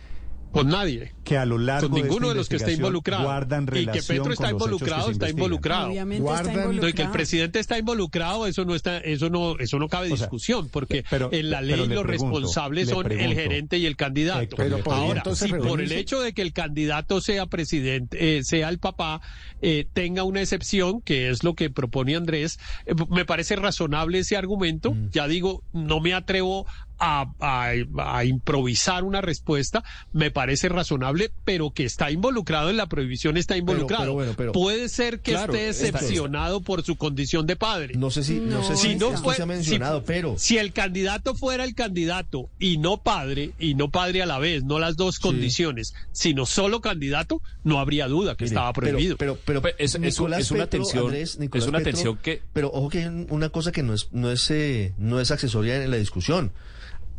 con 0.52 0.70
nadie. 0.70 1.14
Que 1.24 1.38
a 1.38 1.46
lo 1.46 1.58
largo 1.58 1.90
con 1.90 2.02
ninguno 2.02 2.30
de, 2.30 2.36
los 2.36 2.50
que 2.50 2.56
está 2.56 2.72
involucrado. 2.72 3.24
Guardan 3.24 3.68
y 3.74 3.86
que 3.86 4.02
Petro 4.02 4.34
está 4.34 4.50
involucrado, 4.50 5.12
está 5.12 5.30
involucrado. 5.30 5.92
Guardan, 6.20 6.84
y 6.84 6.94
que 6.94 7.02
el 7.04 7.12
presidente 7.12 7.60
está 7.60 7.78
involucrado, 7.78 8.48
eso 8.48 8.66
no 8.66 8.76
está, 8.76 8.98
eso 8.98 9.30
no, 9.30 9.58
eso 9.60 9.78
no 9.80 9.88
cabe 9.88 10.08
discusión, 10.08 10.70
porque 10.70 11.04
en 11.32 11.50
la 11.50 11.62
ley 11.62 11.88
los 11.88 12.06
responsables 12.06 12.90
son 12.90 13.12
el 13.12 13.34
gerente 13.34 13.78
y 13.78 13.86
el 13.86 13.96
candidato. 13.96 14.56
Pero 14.56 14.80
Ahora, 14.90 15.24
si 15.36 15.50
por 15.54 15.82
el 15.82 15.92
hecho 15.92 16.22
de 16.22 16.34
que 16.34 16.42
el 16.42 16.54
candidato 16.54 17.22
sea 17.22 17.46
presidente, 17.46 18.38
eh, 18.38 18.44
sea 18.44 18.70
el 18.70 18.80
papá, 18.80 19.22
eh, 19.62 19.88
tenga 19.94 20.24
una 20.24 20.42
excepción, 20.42 21.02
que 21.02 21.30
es 21.30 21.44
lo 21.44 21.54
que 21.54 21.70
propone 21.70 22.16
Andrés, 22.16 22.60
eh, 22.86 22.94
me 23.10 23.26
parece 23.26 23.56
razonable 23.56 24.20
ese 24.20 24.38
argumento. 24.38 24.94
Mm. 24.94 25.10
Ya 25.12 25.28
digo, 25.28 25.64
no 25.74 26.00
me 26.00 26.14
atrevo 26.14 26.66
a, 27.00 27.32
a, 27.40 28.24
improvisar 28.26 29.04
una 29.04 29.22
respuesta, 29.22 29.84
me 30.14 30.32
parece 30.32 30.70
razonable 30.70 31.32
pero 31.46 31.72
que 31.72 31.86
está 31.86 32.12
involucrado 32.12 32.70
en 32.70 32.78
la 32.78 32.88
prohibición, 32.88 33.38
está 33.38 33.58
involucrado. 33.58 34.04
pero 34.04 34.14
bueno, 34.14 34.34
pero- 34.36 34.52
Puede 34.52 34.90
ser 34.90 35.22
que 35.22 35.32
Claro, 35.32 35.54
esté 35.54 35.70
está- 35.70 35.88
excepcionado 36.00 36.62
por 36.62 36.84
su 36.84 36.96
condición 36.98 37.46
de 37.48 37.56
padre. 37.56 37.96
No 37.96 38.12
sé 38.12 38.24
si, 38.24 38.40
no, 38.40 38.64
sé 38.64 38.76
si, 38.76 38.90
si 38.90 38.96
no 38.96 39.12
fue, 39.18 39.36
se 39.36 39.44
ha 39.44 39.46
mencionado, 39.46 40.00
si, 40.00 40.06
pero 40.08 40.36
si 40.38 40.58
el 40.58 40.74
candidato 40.74 41.36
fuera 41.36 41.64
el 41.64 41.76
candidato 41.76 42.50
y 42.60 42.78
no 42.78 42.98
padre, 43.02 43.52
y 43.60 43.76
no 43.76 43.90
padre 43.90 44.22
a 44.22 44.26
la 44.26 44.40
vez, 44.40 44.64
no 44.64 44.80
las 44.80 44.98
dos 44.98 45.20
condiciones, 45.20 45.94
sino 46.12 46.46
solo 46.46 46.82
candidato, 46.82 47.42
no 47.64 47.80
habría 47.80 48.08
duda 48.08 48.36
que 48.36 48.46
Mire, 48.46 48.56
estaba 48.56 48.74
prohibido. 48.74 49.18
Pero, 49.18 49.38
pero, 49.46 49.62
Pues 49.62 49.76
es- 49.78 49.96
es 49.96 50.20
una 50.20 50.38
Petro, 50.38 50.68
tensión- 50.68 51.06
Andrés, 51.06 51.38
es 51.40 51.68
una 51.68 51.78
Petro, 51.80 51.84
tensión 51.94 52.18
que- 52.18 52.42
Pero 52.54 52.70
ojo 52.74 52.90
que 52.90 53.04
hay 53.04 53.26
una 53.30 53.50
cosa 53.50 53.72
que 53.72 53.84
no 53.84 53.94
es, 53.94 54.10
no 54.12 54.32
es, 54.32 54.50
eh, 54.52 54.94
no 54.98 55.20
es 55.20 55.32
accesoria 55.32 55.82
en 55.84 55.92
la 55.92 55.98
discusión. 55.98 56.52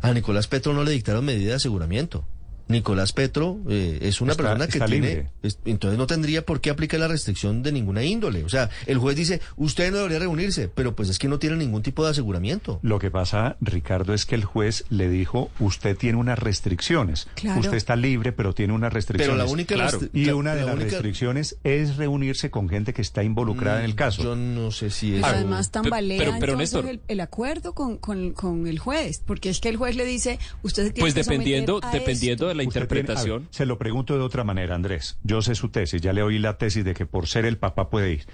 A 0.01 0.13
Nicolás 0.13 0.47
Petro 0.47 0.73
no 0.73 0.83
le 0.83 0.91
dictaron 0.91 1.25
medida 1.25 1.51
de 1.51 1.55
aseguramiento. 1.57 2.25
Nicolás 2.67 3.13
Petro 3.13 3.59
eh, 3.69 3.99
es 4.01 4.21
una 4.21 4.31
Está- 4.31 4.43
persona 4.43 4.65
que 4.67 4.77
está 4.77 4.85
tiene, 4.85 5.07
libre. 5.07 5.29
es- 5.43 5.59
entonces 5.65 5.97
no 5.97 6.07
tendría 6.07 6.45
por 6.45 6.61
qué 6.61 6.69
aplicar 6.69 6.99
la 6.99 7.07
restricción 7.07 7.63
de 7.63 7.71
ninguna 7.71 8.03
índole. 8.03 8.43
O 8.43 8.49
sea, 8.49 8.69
el 8.85 8.97
juez 8.97 9.15
dice, 9.15 9.41
usted 9.57 9.91
no 9.91 9.97
debería 9.97 10.19
reunirse, 10.19 10.67
pero 10.67 10.95
pues 10.95 11.09
es 11.09 11.19
que 11.19 11.27
no 11.27 11.39
tiene 11.39 11.57
ningún 11.57 11.81
tipo 11.83 12.03
de 12.05 12.11
aseguramiento. 12.11 12.79
Lo 12.83 12.99
que 12.99 13.11
pasa, 13.11 13.57
Ricardo, 13.61 14.13
es 14.13 14.25
que 14.25 14.35
el 14.35 14.45
juez 14.45 14.85
le 14.89 15.09
dijo, 15.09 15.49
usted 15.59 15.97
tiene 15.97 16.17
unas 16.17 16.39
restricciones. 16.39 17.27
Claro. 17.35 17.59
Usted 17.59 17.75
está 17.77 17.95
libre, 17.95 18.31
pero 18.31 18.53
tiene 18.53 18.73
unas 18.73 18.93
restricciones. 18.93 19.35
Pero 19.35 19.45
la 19.45 19.51
única 19.51 19.75
Claro. 19.75 19.99
restri- 19.99 20.09
Y 20.13 20.25
la- 20.25 20.35
una 20.35 20.53
de 20.55 20.61
la 20.61 20.67
las 20.67 20.75
única- 20.75 20.91
restricciones 20.91 21.57
es 21.63 21.97
reunirse 21.97 22.49
con 22.51 22.69
gente 22.69 22.93
que 22.93 23.01
está 23.01 23.23
involucrada 23.23 23.79
en 23.79 23.85
el 23.85 23.95
caso. 23.95 24.23
Yo 24.23 24.35
no 24.35 24.71
sé 24.71 24.89
si 24.89 25.15
es. 25.15 25.21
Pero 25.21 25.35
además 25.35 25.71
tambalea 25.71 26.17
pero- 26.17 26.33
pero, 26.39 26.55
Néstor- 26.57 26.87
el, 26.87 27.01
el 27.07 27.19
acuerdo 27.19 27.73
con, 27.73 27.97
con, 27.97 28.31
con 28.33 28.67
el 28.67 28.79
juez, 28.79 29.21
porque 29.25 29.49
es 29.49 29.59
que 29.59 29.69
el 29.69 29.77
juez 29.77 29.95
le 29.95 30.05
dice, 30.05 30.39
usted 30.63 30.83
tiene 30.93 30.99
Pues 31.01 31.13
que 31.13 31.23
dependiendo, 31.23 31.79
a 31.83 31.91
dependiendo 31.91 32.45
esto. 32.45 32.47
de 32.47 32.55
la 32.55 32.60
Interpretación. 32.63 33.43
ver, 33.43 33.47
se 33.51 33.65
lo 33.65 33.77
pregunto 33.77 34.15
de 34.15 34.21
otra 34.21 34.43
manera, 34.43 34.75
Andrés. 34.75 35.17
Yo 35.23 35.41
sé 35.41 35.55
su 35.55 35.69
tesis, 35.69 36.01
ya 36.01 36.13
le 36.13 36.23
oí 36.23 36.39
la 36.39 36.57
tesis 36.57 36.83
de 36.83 36.93
que 36.93 37.05
por 37.05 37.27
ser 37.27 37.45
el 37.45 37.57
papá 37.57 37.89
puede 37.89 38.13
ir. 38.13 38.25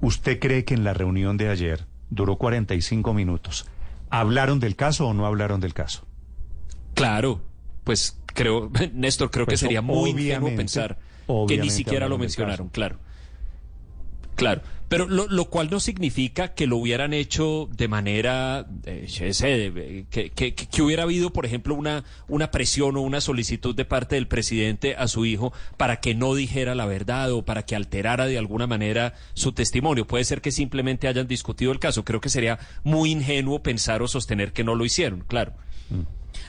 ¿Usted 0.00 0.38
cree 0.38 0.64
que 0.64 0.74
en 0.74 0.84
la 0.84 0.94
reunión 0.94 1.36
de 1.36 1.48
ayer 1.48 1.86
duró 2.10 2.36
45 2.36 3.14
minutos? 3.14 3.66
¿Hablaron 4.10 4.60
del 4.60 4.76
caso 4.76 5.08
o 5.08 5.14
no 5.14 5.26
hablaron 5.26 5.60
del 5.60 5.74
caso? 5.74 6.06
Claro, 6.94 7.40
pues 7.84 8.18
creo, 8.26 8.70
Néstor, 8.92 9.30
creo 9.30 9.46
que 9.46 9.50
Pues, 9.52 9.60
sería 9.60 9.82
muy 9.82 10.10
ingenuo 10.10 10.54
pensar 10.54 10.98
que 11.48 11.58
ni 11.58 11.70
siquiera 11.70 12.08
lo 12.08 12.18
mencionaron, 12.18 12.68
claro. 12.68 12.98
Claro, 14.36 14.62
pero 14.88 15.06
lo, 15.06 15.28
lo 15.28 15.44
cual 15.46 15.68
no 15.70 15.78
significa 15.80 16.54
que 16.54 16.66
lo 16.66 16.76
hubieran 16.76 17.14
hecho 17.14 17.68
de 17.76 17.86
manera, 17.88 18.66
eh, 18.84 20.04
que, 20.10 20.30
que- 20.30 20.54
que 20.54 20.82
hubiera 20.82 21.04
habido, 21.04 21.30
por 21.32 21.46
ejemplo, 21.46 21.74
una, 21.74 22.04
una 22.28 22.50
presión 22.50 22.96
o 22.96 23.00
una 23.00 23.20
solicitud 23.20 23.74
de 23.74 23.84
parte 23.84 24.16
del 24.16 24.26
presidente 24.26 24.96
a 24.96 25.06
su 25.08 25.24
hijo 25.24 25.52
para 25.76 26.00
que 26.00 26.14
no 26.14 26.34
dijera 26.34 26.74
la 26.74 26.86
verdad 26.86 27.32
o 27.32 27.44
para 27.44 27.64
que 27.64 27.76
alterara 27.76 28.26
de 28.26 28.38
alguna 28.38 28.66
manera 28.66 29.14
su 29.34 29.52
testimonio. 29.52 30.06
Puede 30.06 30.24
ser 30.24 30.40
que 30.40 30.50
simplemente 30.52 31.06
hayan 31.08 31.28
discutido 31.28 31.70
el 31.72 31.78
caso. 31.78 32.04
Creo 32.04 32.20
que 32.20 32.28
sería 32.28 32.58
muy 32.82 33.10
ingenuo 33.12 33.62
pensar 33.62 34.02
o 34.02 34.08
sostener 34.08 34.52
que 34.52 34.64
no 34.64 34.74
lo 34.74 34.84
hicieron, 34.84 35.20
claro. 35.26 35.52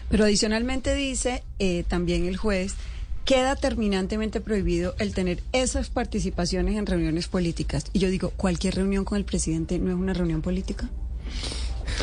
Pero 0.09 0.23
adicionalmente 0.23 0.95
dice 0.95 1.43
eh, 1.59 1.83
también 1.87 2.25
el 2.25 2.37
juez, 2.37 2.75
queda 3.25 3.55
terminantemente 3.55 4.39
prohibido 4.39 4.93
el 4.99 5.13
tener 5.13 5.41
esas 5.51 5.89
participaciones 5.89 6.77
en 6.77 6.85
reuniones 6.85 7.27
políticas. 7.27 7.85
Y 7.91 7.99
yo 7.99 8.09
digo, 8.09 8.29
¿cualquier 8.37 8.75
reunión 8.75 9.03
con 9.03 9.17
el 9.17 9.25
presidente 9.25 9.79
no 9.79 9.89
es 9.89 9.97
una 9.97 10.13
reunión 10.13 10.43
política? 10.43 10.89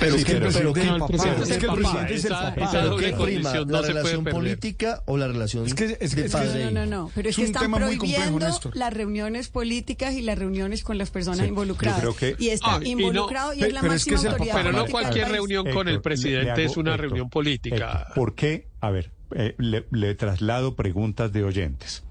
Pero 0.01 0.17
Sí, 0.19 0.25
que 0.25 0.33
el 0.33 0.39
pero- 0.39 0.73
presidente 0.73 0.85
No, 0.87 0.97
es 0.97 1.01
el 1.03 1.07
presidente 1.07 1.43
Es 1.43 1.51
es 1.51 1.59
que 1.59 1.65
el 1.65 1.71
papá, 1.71 1.81
presidente 1.81 2.15
es 2.15 2.25
el 2.25 2.31
papá. 2.31 3.65
¿La 3.67 3.83
relación 3.83 4.25
política 4.25 5.03
o 5.07 5.17
la 5.17 5.29
relación 5.29 5.67
Es 5.67 5.75
que- 5.75 5.97
es 6.01 6.15
que- 6.15 6.23
de 6.23 6.31
padre? 6.31 6.65
No, 6.67 6.71
no, 6.71 6.87
no, 6.87 7.11
pero 7.15 7.29
es, 7.29 7.35
Es 7.35 7.37
que 7.41 7.45
están 7.47 7.71
complejo, 7.71 7.99
prohibiendo 8.05 8.47
las 8.75 8.93
reuniones 8.93 9.49
políticas 9.49 10.15
y 10.15 10.23
las 10.23 10.39
reuniones 10.39 10.83
con 10.85 10.99
las 10.99 11.11
personas 11.11 11.41
Sí, 11.41 11.47
involucradas. 11.47 12.03
que- 12.17 12.37
y 12.39 12.49
está 12.49 12.77
Ah, 12.77 12.81
y 12.83 12.95
no- 12.95 13.01
involucrado 13.01 13.55
y, 13.55 13.62
es 13.65 13.73
la 13.73 13.83
máxima 13.83 14.17
es 14.19 14.25
autoridad. 14.25 14.55
Pero 14.57 14.73
no 14.73 14.87
cualquier 14.87 15.29
reunión 15.29 15.71
con 15.71 15.89
el 15.89 16.01
presidente 16.01 16.65
es 16.65 16.77
una 16.77 16.97
reunión 16.97 17.29
política. 17.31 18.09
¿Por 18.15 18.35
qué? 18.35 18.69
A 18.81 18.91
ver, 18.91 19.11
eh, 19.35 19.55
le, 19.59 19.87
le 19.91 20.15
traslado 20.15 20.75
preguntas 20.77 21.33
de 21.33 21.45
oyentes. 21.45 22.03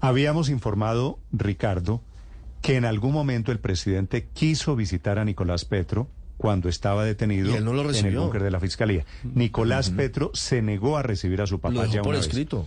Habíamos 0.00 0.48
informado, 0.48 1.18
Ricardo, 1.32 2.02
que 2.62 2.76
en 2.76 2.84
algún 2.84 3.12
momento 3.12 3.52
el 3.52 3.58
presidente 3.60 4.28
quiso 4.32 4.74
visitar 4.76 5.18
a 5.18 5.24
Nicolás 5.24 5.64
Petro 5.64 6.08
cuando 6.38 6.68
estaba 6.70 7.04
detenido 7.04 7.50
Y 7.50 7.54
él 7.56 7.64
no 7.64 7.74
lo 7.74 7.92
en 7.92 8.06
el 8.06 8.16
búnker 8.16 8.42
de 8.42 8.50
la 8.50 8.60
Fiscalía. 8.60 9.04
Nicolás 9.34 9.90
Petro 9.90 10.30
se 10.32 10.62
negó 10.62 10.96
a 10.96 11.02
recibir 11.02 11.42
a 11.42 11.46
su 11.46 11.58
papá 11.60 11.74
Lo 11.74 11.80
dejó 11.82 11.94
ya 11.94 12.00
por 12.02 12.10
una 12.10 12.18
vez. 12.18 12.26
escrito. 12.28 12.64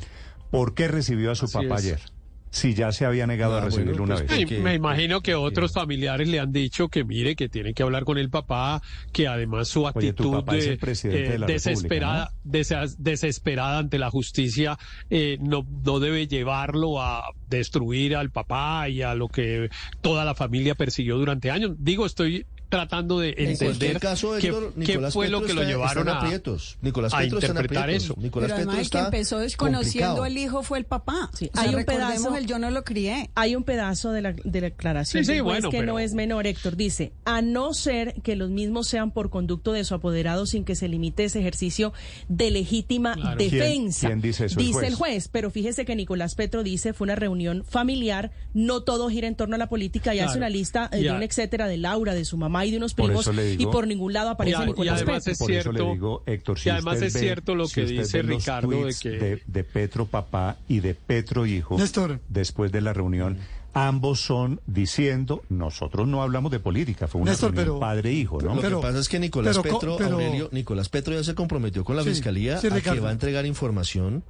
¿Por 0.52 0.76
qué 0.76 0.88
recibió 0.90 1.32
a 1.32 1.36
su 1.36 1.46
Así 1.46 1.54
papá 1.54 1.76
es. 1.76 1.86
ayer? 1.86 2.00
Si 2.54 2.74
ya 2.74 2.92
se 2.92 3.06
había 3.06 3.26
negado 3.28 3.56
Ah, 3.56 3.60
a 3.62 3.66
recibirlo 3.66 3.92
bueno, 4.00 4.04
una 4.16 4.26
pues, 4.26 4.50
vez. 4.50 4.60
Me 4.60 4.74
imagino 4.76 5.22
que 5.22 5.36
otros 5.36 5.72
familiares 5.72 6.28
le 6.28 6.38
han 6.42 6.52
dicho 6.52 6.90
que 6.90 7.06
mire, 7.06 7.38
que 7.38 7.48
tiene 7.48 7.74
que 7.74 7.82
hablar 7.82 8.04
con 8.04 8.18
el 8.18 8.30
papá, 8.30 8.82
que 9.14 9.30
además 9.30 9.70
su 9.70 9.86
Oye, 9.86 10.12
tu 10.12 10.26
actitud 10.26 10.32
papá 10.34 10.58
es 10.58 10.66
de, 10.66 10.72
el 10.74 10.78
presidente 10.78 11.26
eh, 11.28 11.30
de 11.32 11.40
la 11.40 11.48
desesperada, 11.48 12.34
desa- 12.44 12.94
desesperada 12.98 13.78
ante 13.78 13.98
la 14.00 14.10
justicia 14.10 14.78
eh, 15.10 15.38
no, 15.40 15.66
no 15.86 16.02
debe 16.02 16.28
llevarlo 16.28 17.02
a 17.02 17.24
destruir 17.48 18.18
al 18.18 18.32
papá 18.32 18.90
y 18.90 19.02
a 19.02 19.16
lo 19.16 19.30
que 19.30 19.70
toda 20.02 20.26
la 20.26 20.36
familia 20.36 20.76
persiguió 20.76 21.18
durante 21.18 21.52
años. 21.52 21.72
Digo, 21.80 22.06
estoy 22.06 22.46
tratando 22.72 23.20
de 23.20 23.36
En 23.38 23.50
entender 23.52 24.00
caso, 24.00 24.32
qué, 24.40 24.48
Héctor, 24.48 24.74
qué 24.84 25.00
fue 25.12 25.28
lo 25.30 25.44
que 25.44 25.54
lo 25.54 25.62
llevaron 25.64 26.08
a, 26.10 26.18
aprietos. 26.22 26.78
Nicolás 26.82 27.14
a 27.14 27.20
Petro 27.20 27.38
interpretar 27.40 27.84
aprietos. 27.84 28.06
eso. 28.06 28.16
Nicolás 28.18 28.48
Pero 28.48 28.58
Petro 28.58 28.72
además 28.72 28.86
el 28.86 28.90
que 28.90 28.98
empezó 29.06 29.38
desconociendo 29.40 30.08
complicado. 30.16 30.24
al 30.24 30.38
hijo 30.38 30.64
fue 30.64 30.78
el 30.80 30.86
papá. 30.86 31.30
Sí, 31.38 31.52
O 31.54 31.58
sea, 31.60 31.70
hay 31.70 31.76
un 31.76 31.84
pedazo- 31.86 32.36
el 32.36 32.46
yo 32.48 32.58
no 32.60 32.72
lo 32.72 32.84
crié. 32.84 33.30
Hay 33.36 33.56
un 33.56 33.64
pedazo 33.64 34.12
de 34.12 34.22
la, 34.22 34.32
de 34.34 34.62
la 34.62 34.68
declaración 34.70 35.26
Sí, 35.26 35.40
bueno, 35.42 35.70
que 35.70 35.80
pero- 35.80 35.92
no 35.94 36.00
es 36.00 36.14
menor, 36.14 36.48
Héctor. 36.48 36.76
Dice, 36.78 37.12
a 37.26 37.42
no 37.42 37.74
ser 37.74 38.16
que 38.24 38.36
los 38.38 38.50
mismos 38.50 38.88
sean 38.88 39.12
por 39.12 39.30
conducto 39.30 39.74
de 39.74 39.84
su 39.84 39.94
apoderado 39.94 40.46
sin 40.46 40.64
que 40.64 40.76
se 40.76 40.88
limite 40.88 41.26
ese 41.26 41.40
ejercicio 41.42 41.92
de 42.30 42.52
legítima 42.52 43.16
Claro. 43.16 43.38
defensa. 43.38 44.08
¿Quién- 44.08 44.20
quién 44.20 44.22
dice 44.32 44.46
eso? 44.46 44.60
El 44.60 44.66
Dice 44.66 44.74
juez. 44.80 44.88
el 44.88 44.96
juez, 44.96 45.28
pero 45.28 45.52
fíjese 45.52 45.84
que 45.86 45.96
Nicolás 45.96 46.36
Petro 46.36 46.64
dice, 46.64 46.94
fue 46.94 47.06
una 47.06 47.16
reunión 47.16 47.66
familiar, 47.68 48.32
no 48.54 48.82
todo 48.84 49.10
gira 49.10 49.28
en 49.28 49.36
torno 49.36 49.56
a 49.56 49.60
la 49.60 49.68
política, 49.68 50.16
y 50.16 50.20
hace 50.20 50.38
una 50.38 50.50
lista 50.50 50.90
eh, 50.94 51.02
de 51.04 51.12
un 51.12 51.22
etcétera 51.22 51.68
de 51.68 51.78
Laura, 51.78 52.14
de 52.14 52.24
su 52.24 52.38
mamá 52.38 52.61
y 52.66 52.72
de 52.72 52.78
unos 52.78 52.94
Por 52.94 53.08
primos, 53.08 53.26
digo- 53.36 53.62
y 53.64 53.66
por 53.72 53.88
ningún 53.88 54.14
lado 54.14 54.30
aparece 54.30 54.58
Y 54.58 54.62
a- 54.62 54.64
y 54.64 54.68
Nicolás 54.68 54.96
además 55.02 55.16
Petro. 55.24 55.32
es 55.34 55.40
Por 55.40 55.52
eso 55.52 55.72
le 55.72 55.78
cierto- 55.80 55.94
digo, 55.94 56.24
Héctor, 56.26 56.58
y 56.58 56.62
si 56.62 56.70
además 56.70 56.94
usted 56.96 57.08
es 57.08 57.14
ve- 57.14 57.20
cierto 57.20 57.56
lo 57.56 57.68
que 57.68 57.86
dice 57.86 58.22
Ricardo 58.22 58.86
de 58.86 58.96
que- 59.02 59.10
de, 59.10 59.42
de 59.46 59.64
Petro 59.64 60.06
papá 60.06 60.58
y 60.68 60.80
de 60.80 60.94
Petro 60.96 61.46
hijo 61.46 61.78
Néstor. 61.78 62.20
después 62.30 62.72
de 62.72 62.82
la 62.82 62.94
reunión, 62.94 63.38
ambos 63.74 64.20
son 64.22 64.60
diciendo, 64.68 65.44
nosotros 65.50 66.08
no 66.08 66.22
hablamos 66.22 66.52
de 66.52 66.60
política, 66.60 67.08
fue 67.08 67.22
una 67.22 67.32
Néstor, 67.32 67.52
reunión 67.52 67.66
pero- 67.76 67.80
padre-hijo, 67.80 68.42
¿no? 68.42 68.56
Lo 68.56 68.62
Pero- 68.62 68.82
que 68.82 68.88
pasa 68.88 69.00
es 69.00 69.08
que 69.10 69.20
Nicolás 69.20 69.58
pero 69.62 69.80
Petro, 69.80 69.96
pero- 69.98 70.14
Aurelio, 70.16 70.50
Nicolás 70.52 70.90
Petro 70.90 71.14
ya 71.14 71.24
se 71.24 71.36
comprometió 71.36 71.84
con 71.86 71.96
la 71.96 72.04
Sí, 72.04 72.10
fiscalía 72.10 72.58
sí, 72.58 72.68
a 72.68 72.82
que 72.82 73.00
va 73.00 73.10
a 73.10 73.12
entregar 73.14 73.46
información 73.46 74.24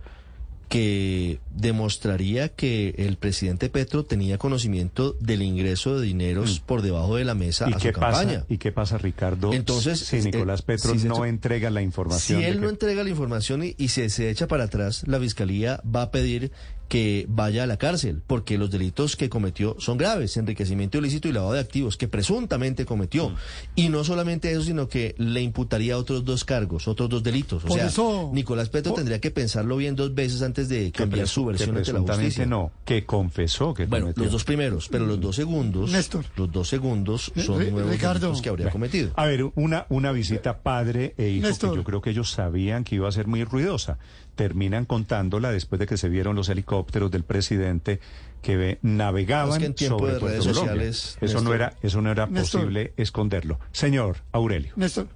que 0.72 1.42
demostraría 1.54 2.48
que 2.48 2.96
el 2.98 3.18
presidente 3.18 3.68
Petro 3.68 4.06
tenía 4.06 4.38
conocimiento 4.38 5.18
del 5.20 5.42
ingreso 5.42 6.00
de 6.00 6.08
dineros 6.08 6.62
por 6.62 6.82
debajo 6.82 7.18
de 7.18 7.26
la 7.26 7.36
mesa 7.36 7.68
¿Y 7.70 7.74
a 7.74 7.76
qué 7.78 7.92
su 7.92 8.00
pasa? 8.00 8.20
campaña. 8.22 8.46
¿Y 8.48 8.58
qué 8.58 8.72
pasa, 8.72 8.98
Ricardo? 8.98 9.52
Entonces, 9.52 10.00
si 10.00 10.16
eh, 10.16 10.22
Nicolás 10.24 10.62
Petro 10.62 10.98
si 10.98 11.10
no 11.10 11.26
entrega 11.26 11.70
la 11.70 11.82
Si 11.82 11.86
información. 11.88 12.40
de 12.42 12.48
él 12.48 12.62
no 12.62 12.70
entrega 12.70 13.04
la 13.04 13.10
información 13.10 13.66
y, 13.66 13.76
y 13.78 13.90
se, 13.90 14.10
se 14.10 14.30
echa 14.30 14.48
para 14.48 14.64
atrás, 14.64 15.04
la 15.08 15.20
fiscalía 15.20 15.82
va 15.84 16.04
a 16.04 16.12
pedir 16.12 16.54
que 16.92 17.26
vaya 17.30 17.64
a 17.64 17.68
la 17.68 17.78
cárcel, 17.78 18.22
porque 18.28 18.58
los 18.58 18.70
delitos 18.70 19.16
que 19.16 19.30
cometió 19.30 19.78
son 19.80 19.98
graves, 19.98 20.36
enriquecimiento 20.36 20.98
ilícito 20.98 21.30
y 21.30 21.32
lavado 21.32 21.54
de 21.54 21.62
activos, 21.62 21.96
que 21.96 22.10
presuntamente 22.10 22.84
cometió. 22.84 23.30
Mm. 23.30 23.36
Y 23.78 23.88
no 23.88 24.04
solamente 24.04 24.52
eso, 24.52 24.64
sino 24.64 24.90
que 24.90 25.16
le 25.18 25.42
imputaría 25.42 25.98
otros 25.98 26.26
dos 26.26 26.44
cargos, 26.44 26.90
otros 26.90 27.08
dos 27.10 27.24
delitos. 27.24 27.64
O 27.64 27.68
Por 27.68 27.78
sea, 27.78 27.88
eso- 27.88 28.30
Nicolás 28.34 28.68
Petro 28.68 28.90
por- 28.92 28.98
tendría 28.98 29.22
que 29.22 29.32
pensarlo 29.32 29.78
bien 29.78 29.96
dos 29.96 30.14
veces 30.14 30.42
antes 30.42 30.68
de 30.68 30.92
cambiar 30.92 31.30
su 31.30 31.46
versión 31.46 31.78
ante 31.78 31.94
la 31.94 32.00
justicia. 32.02 32.46
no, 32.46 32.72
que 32.84 33.06
confesó 33.06 33.74
que 33.74 33.86
Bueno, 33.86 34.08
cometió. 34.08 34.24
los 34.24 34.34
dos 34.34 34.44
primeros, 34.44 34.90
pero 34.90 35.06
los 35.06 35.22
dos 35.22 35.38
segundos, 35.38 35.94
Néstor. 35.94 36.26
los 36.36 36.52
dos 36.52 36.68
segundos 36.68 37.32
Eh, 37.38 37.44
son 37.44 37.62
Ri- 37.62 37.72
nuevos 37.72 37.90
Ricardo. 37.90 38.20
delitos 38.28 38.42
que 38.42 38.50
habría 38.50 38.70
cometido. 38.70 39.12
A 39.16 39.26
ver, 39.28 39.50
una, 39.56 39.86
una 39.88 40.12
visita 40.12 40.58
padre 40.62 41.14
e 41.18 41.30
hijo 41.30 41.48
Néstor. 41.48 41.70
que 41.70 41.76
yo 41.78 41.84
creo 41.86 42.02
que 42.02 42.10
ellos 42.10 42.32
sabían 42.32 42.84
que 42.84 42.96
iba 42.96 43.08
a 43.08 43.12
ser 43.14 43.28
muy 43.28 43.46
ruidosa. 43.46 43.98
Terminan 44.36 44.86
contándola 44.86 45.52
después 45.52 45.80
de 45.80 45.88
que 45.88 45.98
se 45.98 46.10
vieron 46.10 46.36
los 46.36 46.50
helicópteros 46.50 47.12
del 47.12 47.24
presidente 47.24 48.00
que 48.42 48.58
ve- 48.58 48.80
navegaban 48.82 49.54
Es 49.54 49.60
que 49.60 49.66
en 49.66 49.74
tiempo 49.76 50.00
sobre 50.00 50.14
de 50.14 50.20
Puerto 50.20 50.38
redes 50.38 50.48
Colombia. 50.58 50.72
sociales, 50.92 51.18
Eso 51.22 51.42
no 51.42 51.54
era, 51.54 51.74
eso 51.84 52.02
no 52.02 52.12
era 52.12 52.26
Néstor. 52.28 52.62
posible 52.62 52.94
esconderlo. 52.98 53.60
Señor 53.72 54.18
Aurelio. 54.32 54.74
Néstor, 54.78 55.08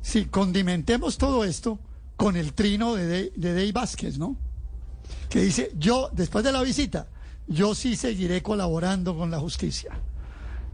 si 0.00 0.24
condimentemos 0.26 1.18
todo 1.18 1.44
esto 1.44 1.78
con 2.16 2.36
el 2.36 2.54
trino 2.54 2.94
de 2.94 3.06
Dey, 3.06 3.32
de 3.36 3.52
Dey 3.52 3.72
Vázquez, 3.72 4.16
¿no? 4.18 4.36
Que 5.28 5.40
dice, 5.40 5.70
yo, 5.76 6.08
después 6.12 6.44
de 6.44 6.52
la 6.52 6.62
visita, 6.62 7.08
yo 7.48 7.74
sí 7.74 7.94
seguiré 7.96 8.42
colaborando 8.42 9.16
con 9.16 9.30
la 9.30 9.38
justicia. 9.38 9.90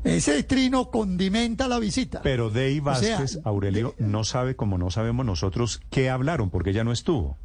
Ese 0.04 0.42
trino 0.42 0.90
condimenta 0.90 1.68
la 1.68 1.78
visita. 1.78 2.20
Pero 2.22 2.50
Dey 2.50 2.80
O 2.80 2.94
sea, 2.94 3.18
Vázquez, 3.18 3.40
Aurelio, 3.44 3.94
de- 3.98 4.04
no 4.06 4.24
sabe 4.24 4.56
como 4.56 4.76
no 4.78 4.90
sabemos 4.90 5.24
nosotros 5.26 5.80
qué 5.90 6.10
hablaron, 6.10 6.50
porque 6.50 6.70
ella 6.70 6.84
no 6.84 6.92
estuvo. 6.92 7.36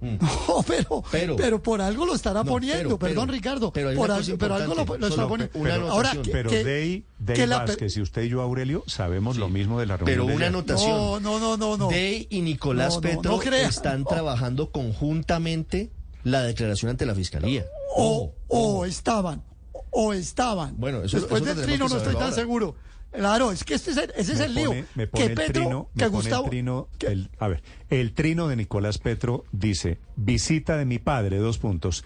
No, 0.48 0.62
pero, 0.66 1.02
Pero. 1.10 1.36
pero, 1.36 1.62
por 1.62 1.80
algo 1.80 2.04
lo 2.04 2.14
estará 2.14 2.44
No, 2.44 2.50
poniendo, 2.52 2.82
pero, 2.82 2.98
perdón 2.98 3.26
pero, 3.26 3.32
Ricardo, 3.32 3.72
por, 3.72 3.82
una 3.82 4.14
al- 4.16 4.20
cosa 4.20 4.32
pero 4.38 4.54
algo 4.54 4.74
lo, 4.74 4.84
lo 4.98 5.06
está 5.06 5.26
poniendo. 5.28 5.58
una 5.58 5.70
pero, 5.74 5.90
Ahora, 5.90 6.12
que- 6.12 6.30
pero 6.30 6.50
que- 6.50 6.64
Dey, 6.64 7.04
Dey 7.18 7.36
que 7.36 7.46
la 7.46 7.58
Vázquez 7.64 7.96
y 7.96 8.02
usted 8.02 8.22
y 8.22 8.28
yo, 8.28 8.42
Aurelio, 8.42 8.84
sabemos 8.86 9.36
lo 9.38 9.48
mismo 9.48 9.80
de 9.80 9.86
la 9.86 9.96
reunión. 9.96 10.26
Pero 10.26 10.36
una 10.36 10.46
anotación. 10.48 10.90
No, 10.90 11.20
no, 11.20 11.38
no, 11.38 11.56
no, 11.56 11.76
no. 11.76 11.88
Dey 11.88 12.26
y 12.30 12.42
Nicolás 12.42 12.96
No, 12.96 13.00
Petro 13.00 13.38
crea. 13.38 13.66
están 13.68 14.00
No. 14.02 14.06
trabajando 14.08 14.70
conjuntamente 14.70 15.90
la 16.22 16.42
declaración 16.42 16.90
ante 16.90 17.06
la 17.06 17.14
fiscalía. 17.14 17.64
o, 17.96 18.32
o 18.48 18.84
estaban, 18.84 19.42
o 19.90 20.12
estaban. 20.12 20.74
Bueno, 20.78 21.02
eso- 21.04 21.18
Después 21.18 21.42
eso 21.42 21.54
del 21.54 21.64
trino 21.64 21.88
no 21.88 21.96
estoy 21.96 22.14
tan 22.14 22.22
ahora. 22.24 22.34
seguro. 22.34 22.74
Claro, 23.16 23.52
es 23.52 23.64
que 23.64 23.74
este 23.74 23.92
es 23.92 23.96
el, 23.96 24.12
ese 24.16 24.32
es 24.34 24.40
el 24.40 24.54
lío. 24.54 24.68
pone, 24.70 24.84
me 24.94 25.06
pone 25.06 25.24
que 25.24 25.30
el 25.30 25.36
Petro, 25.36 25.52
trino, 25.62 25.88
que 25.96 26.04
me 26.04 26.10
pone 26.10 26.16
Gustavo, 26.22 26.44
el 26.44 26.50
trino, 26.50 26.88
que- 26.98 27.06
el- 27.06 27.30
a 27.38 27.48
ver, 27.48 27.62
el 27.90 28.12
trino 28.12 28.48
de 28.48 28.56
Nicolás 28.56 28.98
Petro 28.98 29.44
dice, 29.52 29.98
visita 30.16 30.76
de 30.76 30.84
mi 30.84 30.98
padre, 30.98 31.38
dos 31.38 31.58
puntos. 31.58 32.04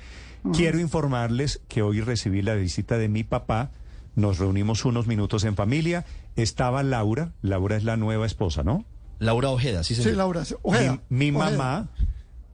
Quiero 0.52 0.78
informarles 0.78 1.60
que 1.68 1.82
hoy 1.82 2.00
recibí 2.00 2.42
la 2.42 2.54
visita 2.54 2.96
de 2.98 3.08
mi 3.08 3.24
papá, 3.24 3.70
nos 4.14 4.38
reunimos 4.38 4.84
unos 4.84 5.06
minutos 5.06 5.44
en 5.44 5.56
familia, 5.56 6.04
estaba 6.36 6.82
Laura, 6.82 7.32
Laura 7.42 7.76
es 7.76 7.84
la 7.84 7.96
nueva 7.96 8.24
esposa, 8.26 8.62
¿no? 8.62 8.84
Laura 9.18 9.50
Ojeda, 9.50 9.82
sí, 9.82 9.94
Sí, 9.96 10.02
señor. 10.02 10.18
Laura. 10.18 10.42
Ojeda, 10.62 11.00
mi 11.08 11.30
mi 11.32 11.36
Ojeda. 11.36 11.50
mamá, 11.56 11.88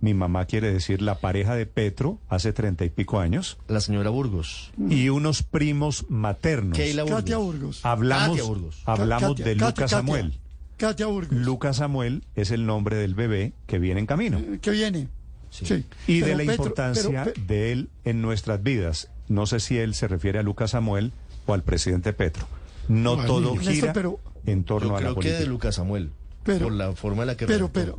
mi 0.05 0.13
mamá 0.13 0.45
quiere 0.45 0.71
decir 0.71 1.01
la 1.01 1.15
pareja 1.19 1.55
de 1.57 1.65
Petro 1.65 2.19
hace 2.29 2.53
treinta 2.53 2.85
y 2.85 2.91
pico 2.91 3.21
años, 3.21 3.57
La 3.69 3.81
señora 3.81 4.11
Burgos. 4.11 4.71
y 4.91 5.09
unos 5.09 5.43
primos 5.43 6.05
maternos. 6.11 6.77
Keila 6.77 7.05
Burgos. 7.05 7.21
Katia 7.23 7.37
Burgos. 7.39 7.81
Hablamos, 7.87 8.29
Katia 8.37 8.43
Burgos. 8.45 8.83
hablamos 8.85 9.31
Katia, 9.31 9.45
de 9.47 9.55
Lucas 9.55 9.75
Katia. 9.75 9.89
Samuel. 9.89 10.35
Katia 10.77 11.07
Burgos. 11.07 11.33
Lucas 11.33 11.77
Samuel 11.79 12.23
es 12.37 12.51
el 12.51 12.67
nombre 12.67 12.97
del 12.97 13.15
bebé 13.15 13.55
que 13.67 13.79
viene 13.79 14.01
en 14.01 14.07
camino. 14.07 14.39
Eh, 14.39 14.59
que 14.61 14.73
viene. 14.73 15.09
Sí. 15.49 15.87
Y 16.07 16.21
de 16.21 16.33
la 16.33 16.39
Petro- 16.39 16.53
importancia 16.55 17.25
pero 17.25 17.47
de 17.47 17.73
él 17.73 17.89
en 18.05 18.21
nuestras 18.21 18.63
vidas. 18.63 19.09
No 19.29 19.47
sé 19.47 19.59
si 19.61 19.79
él 19.79 19.95
se 19.95 20.07
refiere 20.07 20.39
a 20.39 20.43
Lucas 20.43 20.73
Samuel 20.73 21.13
o 21.47 21.55
al 21.55 21.63
presidente 21.63 22.13
Petro. 22.13 22.47
No 22.89 23.17
todo 23.25 23.55
Néstor, 23.55 23.73
gira 23.73 23.93
pero- 23.95 24.19
en 24.45 24.65
torno 24.65 24.89
Yo 24.91 24.97
a 24.97 25.01
la 25.01 25.07
creo 25.13 25.21
que 25.21 25.31
de 25.33 25.47
Lucas 25.47 25.77
Samuel. 25.77 26.11
Pero- 26.43 26.65
por 26.67 26.73
la 26.75 26.93
forma 26.93 27.23
en 27.23 27.29
la 27.29 27.37
que 27.39 27.47
Pero, 27.47 27.71
pero, 27.73 27.99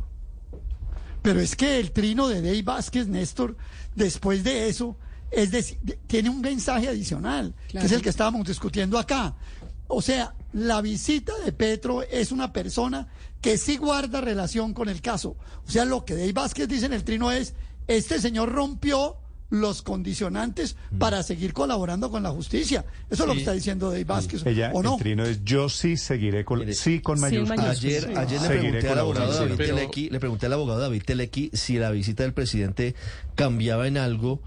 pero 1.26 1.40
es 1.40 1.56
que 1.56 1.80
el 1.80 1.90
trino 1.90 2.28
de 2.28 2.40
Dey 2.40 2.62
Vázquez, 2.62 3.08
Néstor, 3.08 3.56
después 3.96 4.44
de 4.44 4.68
eso, 4.68 4.96
es 5.32 5.50
decir, 5.50 5.76
tiene 6.06 6.30
un 6.30 6.40
mensaje 6.40 6.86
adicional, 6.86 7.52
que 7.68 7.78
es 7.78 7.90
el 7.90 8.00
que 8.00 8.10
estábamos 8.10 8.46
discutiendo 8.46 8.96
acá. 8.96 9.34
O 9.88 10.00
sea, 10.00 10.36
la 10.52 10.80
visita 10.80 11.32
de 11.44 11.50
Petro 11.50 12.04
es 12.04 12.30
una 12.30 12.52
persona 12.52 13.08
que 13.40 13.58
sí 13.58 13.76
guarda 13.76 14.20
relación 14.20 14.72
con 14.72 14.88
el 14.88 15.00
caso. 15.00 15.36
O 15.66 15.68
sea, 15.68 15.84
lo 15.84 16.04
que 16.04 16.14
Dey 16.14 16.30
Vázquez 16.30 16.68
dice 16.68 16.86
en 16.86 16.92
el 16.92 17.02
trino 17.02 17.32
es, 17.32 17.54
este 17.88 18.20
señor 18.20 18.52
rompió 18.52 19.16
los 19.50 19.82
condicionantes 19.82 20.76
Mm. 20.90 20.98
para 20.98 21.22
seguir 21.22 21.52
colaborando 21.52 22.10
con 22.10 22.22
la 22.22 22.30
justicia. 22.30 22.84
Eso 23.10 23.22
es 23.22 23.28
lo 23.28 23.34
que 23.34 23.40
está 23.40 23.52
diciendo 23.52 23.90
Dey 23.90 24.04
Vázquez, 24.04 24.44
Ella, 24.44 24.70
¿o 24.74 24.82
no? 24.82 24.94
el 24.94 25.00
trino 25.00 25.24
es 25.24 25.44
yo 25.44 25.68
sí 25.68 25.96
seguiré 25.96 26.44
con, 26.44 26.58
Mire, 26.60 26.74
sí 26.74 27.00
con 27.00 27.20
mayúsculas. 27.20 27.78
Ayer, 27.78 28.02
Sí. 28.04 28.16
ayer 28.16 28.42
le 28.42 28.48
pregunté 28.48 28.88
al 28.88 28.98
abogado. 28.98 29.32
David 29.32 29.54
Pero- 29.56 29.74
Telequi, 29.76 30.10
le 30.10 30.18
pregunté 30.20 30.46
al 30.46 30.52
abogado 30.54 30.80
David 30.80 31.02
Telequi 31.04 31.50
si 31.52 31.78
la 31.78 31.90
visita 31.90 32.22
del 32.24 32.32
presidente 32.32 32.94
cambiaba 33.34 33.86
en 33.86 33.98
algo 33.98 34.40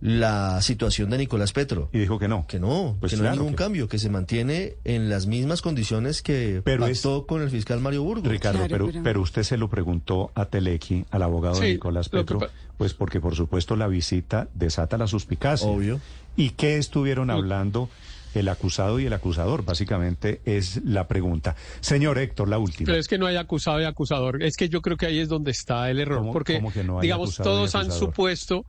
la 0.00 0.62
situación 0.62 1.10
de 1.10 1.18
Nicolás 1.18 1.52
Petro. 1.52 1.88
Y 1.92 1.98
dijo 1.98 2.18
que 2.18 2.28
no. 2.28 2.46
Que 2.46 2.60
no, 2.60 2.96
Pues 3.00 3.12
que 3.12 3.18
no 3.20 3.24
hay 3.28 3.36
ningún 3.36 3.50
que- 3.52 3.56
cambio, 3.56 3.88
que 3.88 3.98
se 3.98 4.08
mantiene 4.10 4.76
en 4.84 5.08
las 5.10 5.26
mismas 5.26 5.60
condiciones 5.60 6.22
que 6.22 6.62
Pero 6.64 6.86
es- 6.86 6.98
pactó 6.98 7.26
con 7.26 7.42
el 7.42 7.50
fiscal 7.50 7.80
Mario 7.80 8.04
Burgos. 8.04 8.28
Ricardo, 8.28 8.58
Claro, 8.60 8.70
pero, 8.72 8.86
pero- 8.86 9.02
pero 9.02 9.20
usted 9.22 9.42
se 9.42 9.56
lo 9.56 9.68
preguntó 9.68 10.30
a 10.34 10.44
Telequi, 10.44 11.04
al 11.10 11.22
abogado 11.22 11.58
de 11.58 11.72
Nicolás 11.72 12.08
que 12.08 12.18
Petro, 12.18 12.40
pues 12.76 12.94
porque 12.94 13.20
por 13.20 13.34
supuesto 13.34 13.74
la 13.74 13.88
visita 13.88 14.48
desata 14.54 14.96
la 14.98 15.06
suspicacia. 15.08 15.66
Obvio. 15.68 16.00
¿Y 16.36 16.50
qué 16.50 16.76
estuvieron 16.78 17.30
hablando 17.30 17.88
el 18.34 18.48
acusado 18.48 19.00
y 19.00 19.06
el 19.06 19.12
acusador? 19.12 19.64
Básicamente 19.64 20.40
es 20.44 20.80
la 20.84 21.08
pregunta. 21.08 21.56
Señor 21.80 22.18
Héctor, 22.18 22.48
la 22.48 22.58
última. 22.58 22.86
Pero 22.86 22.98
es 22.98 23.08
que 23.08 23.18
no 23.18 23.26
hay 23.26 23.34
acusado 23.34 23.80
y 23.80 23.84
acusador. 23.84 24.40
Es 24.44 24.56
que 24.56 24.68
yo 24.68 24.80
creo 24.80 24.96
que 24.96 25.06
ahí 25.06 25.18
es 25.18 25.28
donde 25.28 25.50
está 25.50 25.90
el 25.90 25.98
error. 25.98 26.18
¿Cómo- 26.18 26.32
porque, 26.32 26.54
cómo 26.56 26.72
que 26.72 26.84
no 26.84 26.98
hay 27.00 27.02
digamos, 27.02 27.34
todos 27.36 27.74
han 27.74 27.90
supuesto, 27.90 28.64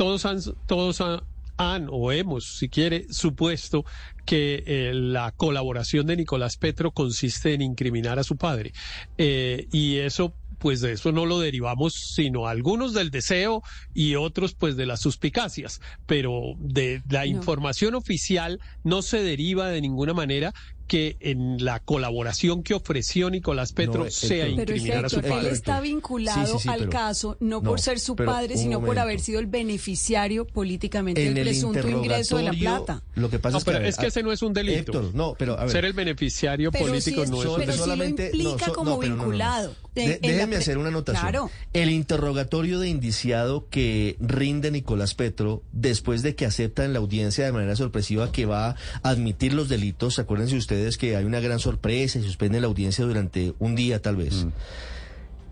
todos 0.00 0.24
han, 0.24 0.40
todos 0.66 1.02
han, 1.02 1.20
han 1.58 1.88
o 1.90 2.10
hemos, 2.10 2.56
si 2.56 2.70
quiere, 2.70 3.04
supuesto 3.10 3.84
que 4.24 4.64
eh, 4.66 4.92
la 4.94 5.30
colaboración 5.30 6.06
de 6.06 6.16
Nicolás 6.16 6.56
Petro 6.56 6.90
consiste 6.90 7.52
en 7.52 7.60
incriminar 7.60 8.18
a 8.18 8.24
su 8.24 8.38
padre. 8.38 8.72
Eh, 9.18 9.68
y 9.70 9.98
eso 9.98 10.32
pues 10.58 10.80
de 10.80 10.92
eso 10.92 11.12
no 11.12 11.26
lo 11.26 11.38
derivamos, 11.38 11.94
sino 12.14 12.46
algunos 12.46 12.94
del 12.94 13.10
deseo 13.10 13.62
y 13.94 14.14
otros 14.14 14.54
pues 14.54 14.76
de 14.76 14.86
las 14.86 15.00
suspicacias, 15.00 15.80
pero 16.06 16.54
de 16.58 17.02
la 17.08 17.26
información 17.26 17.94
oficial 17.94 18.58
no 18.84 19.02
se 19.02 19.22
deriva 19.22 19.68
de 19.68 19.80
ninguna 19.80 20.14
manera 20.14 20.52
que 20.90 21.16
en 21.20 21.64
la 21.64 21.78
colaboración 21.78 22.64
que 22.64 22.74
ofreció 22.74 23.30
Nicolás 23.30 23.72
Petro 23.72 24.02
No, 24.04 24.10
sea 24.10 24.44
Héctor. 24.46 24.64
Pero 24.66 24.72
incriminar 24.76 25.04
a 25.04 25.08
su 25.08 25.16
Héctor, 25.20 25.30
él 25.32 25.38
padre. 25.38 25.52
está 25.52 25.80
vinculado 25.80 26.46
Sí, 26.46 26.52
sí, 26.54 26.58
sí, 26.64 26.68
al 26.68 26.78
pero- 26.80 26.90
caso 26.90 27.36
no, 27.38 27.48
no, 27.48 27.62
por 27.62 27.80
ser 27.80 28.00
su 28.00 28.16
padre, 28.16 28.56
sino 28.56 28.78
por 28.80 28.88
momento. 28.88 29.02
haber 29.02 29.20
sido 29.20 29.38
el 29.38 29.46
beneficiario 29.46 30.46
políticamente 30.46 31.22
En 31.24 31.34
del 31.34 31.46
el 31.46 31.54
presunto 31.54 31.88
ingreso 31.88 32.38
de 32.38 32.42
la 32.42 32.52
plata. 32.52 33.02
Lo 33.14 33.30
que 33.30 33.38
pasa 33.38 33.52
No, 33.52 33.58
es 33.58 33.64
que, 33.64 33.68
pero 33.70 33.76
a 33.76 33.80
ver, 33.82 33.88
es 33.88 33.96
que 33.98 34.06
ese 34.08 34.22
no 34.24 34.32
es 34.32 34.42
un 34.42 34.52
delito. 34.52 34.78
Héctor, 34.92 35.14
no, 35.14 35.34
pero 35.38 35.56
a 35.58 35.62
ver. 35.62 35.70
Ser 35.70 35.84
el 35.84 35.92
beneficiario 35.92 36.72
Pero 36.72 36.86
político 36.86 37.22
es- 37.22 37.30
no 37.30 37.40
es 37.40 37.48
un 37.48 37.56
pero 37.56 37.72
sí 37.72 37.78
lo 37.78 37.84
solamente 37.84 38.26
implica 38.26 38.66
so- 38.66 38.72
como 38.74 38.98
pero 38.98 39.14
vinculado. 39.14 39.74
De- 39.94 40.18
déjeme 40.22 40.56
hacer 40.56 40.78
una 40.78 40.88
anotación. 40.88 41.22
Claro. 41.22 41.50
El 41.72 41.90
interrogatorio 41.90 42.78
de 42.78 42.88
indiciado 42.88 43.66
que 43.70 44.16
rinde 44.20 44.70
Nicolás 44.70 45.14
Petro 45.14 45.62
después 45.72 46.22
de 46.22 46.34
que 46.36 46.46
acepta 46.46 46.84
en 46.84 46.92
la 46.92 47.00
audiencia 47.00 47.44
de 47.44 47.52
manera 47.52 47.74
sorpresiva 47.76 48.30
que 48.30 48.46
va 48.46 48.68
a 48.70 48.76
admitir 49.02 49.52
los 49.52 49.68
delitos. 49.68 50.18
Acuérdense 50.18 50.56
ustedes 50.56 50.96
que 50.96 51.16
hay 51.16 51.24
una 51.24 51.40
gran 51.40 51.58
sorpresa 51.58 52.18
y 52.18 52.22
suspende 52.22 52.60
la 52.60 52.68
audiencia 52.68 53.04
durante 53.04 53.54
un 53.58 53.74
día 53.74 54.00
tal 54.00 54.16
vez. 54.16 54.46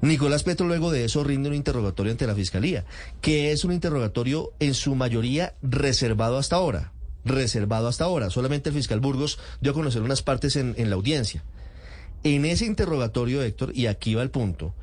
Nicolás 0.01 0.45
Petro 0.45 0.69
luego 0.69 0.93
de 0.93 1.05
eso 1.05 1.25
rinde 1.25 1.49
un 1.49 1.57
interrogatorio 1.57 2.13
ante 2.13 2.27
la 2.27 2.37
Fiscalía, 2.37 2.85
que 3.21 3.51
es 3.51 3.65
un 3.65 3.73
interrogatorio 3.73 4.53
en 4.61 4.75
su 4.75 4.95
mayoría 4.95 5.55
reservado 5.63 6.39
hasta 6.39 6.55
ahora. 6.57 6.93
Reservado 7.25 7.89
hasta 7.89 8.05
ahora. 8.05 8.31
Solamente 8.31 8.69
el 8.71 8.77
fiscal 8.77 9.01
Burgos 9.01 9.41
dio 9.61 9.73
a 9.73 9.75
conocer 9.75 10.03
unas 10.03 10.23
partes 10.23 10.55
en, 10.55 10.75
en 10.79 10.89
la 10.89 10.95
audiencia. 10.95 11.43
En 12.25 12.45
ese 12.45 12.67
interrogatorio, 12.67 13.43
Héctor, 13.43 13.73
y 13.75 13.87
aquí 13.87 14.15
va 14.15 14.23
el 14.23 14.31
punto, 14.31 14.75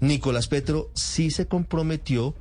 Nicolás 0.00 0.48
Petro 0.48 0.90
sí 0.94 1.30
se 1.30 1.46
comprometió 1.46 2.34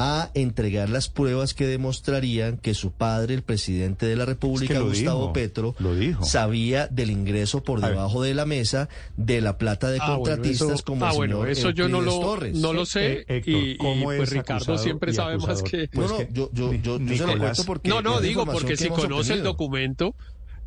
a 0.00 0.30
entregar 0.34 0.88
las 0.90 1.08
pruebas 1.08 1.54
que 1.54 1.66
demostrarían 1.66 2.56
que 2.58 2.72
su 2.74 2.92
padre, 2.92 3.34
el 3.34 3.42
presidente 3.42 4.06
de 4.06 4.14
la 4.14 4.26
República, 4.26 4.74
lo 4.74 4.86
Gustavo 4.90 5.20
dijo, 5.22 5.32
Petro, 5.32 5.74
lo 5.80 5.96
dijo. 5.96 6.24
sabía 6.24 6.86
del 6.86 7.10
ingreso 7.10 7.64
por 7.64 7.80
debajo 7.80 8.22
de 8.22 8.32
la 8.32 8.44
mesa 8.46 8.88
de 9.16 9.40
la 9.40 9.58
plata 9.58 9.90
de 9.90 9.98
Ah, 10.00 10.14
bueno, 10.16 10.36
contratistas 10.36 10.70
eso- 10.70 10.84
como 10.84 11.04
ah, 11.04 11.10
el 11.10 11.16
bueno, 11.16 11.34
señor 11.38 11.48
eso 11.50 11.70
yo 11.70 11.88
no 11.88 12.00
lo, 12.00 12.20
Torres. 12.20 12.54
no 12.56 12.72
lo 12.72 12.86
sé. 12.86 13.12
Eh, 13.12 13.24
Héctor, 13.26 13.54
y, 13.54 13.70
y, 13.72 13.76
¿cómo 13.78 14.04
pues 14.04 14.20
es 14.22 14.30
Ricardo 14.30 14.78
siempre 14.78 15.12
sabe 15.12 15.36
más 15.38 15.64
que. 15.64 15.88
Pues 15.92 16.08
no, 16.08 16.12
no, 16.12 16.18
que 16.18 16.32
yo, 16.32 16.50
yo, 16.52 16.70
Ni- 16.70 16.80
yo, 16.80 16.98
yo 17.00 17.16
se 17.16 17.26
lo 17.26 17.38
cuento 17.38 17.64
porque... 17.64 17.88
No, 17.88 18.00
no, 18.00 18.20
digo, 18.20 18.44
porque 18.46 18.68
que 18.68 18.76
si 18.76 18.88
conoce 18.90 19.32
el 19.32 19.42
documento, 19.42 20.14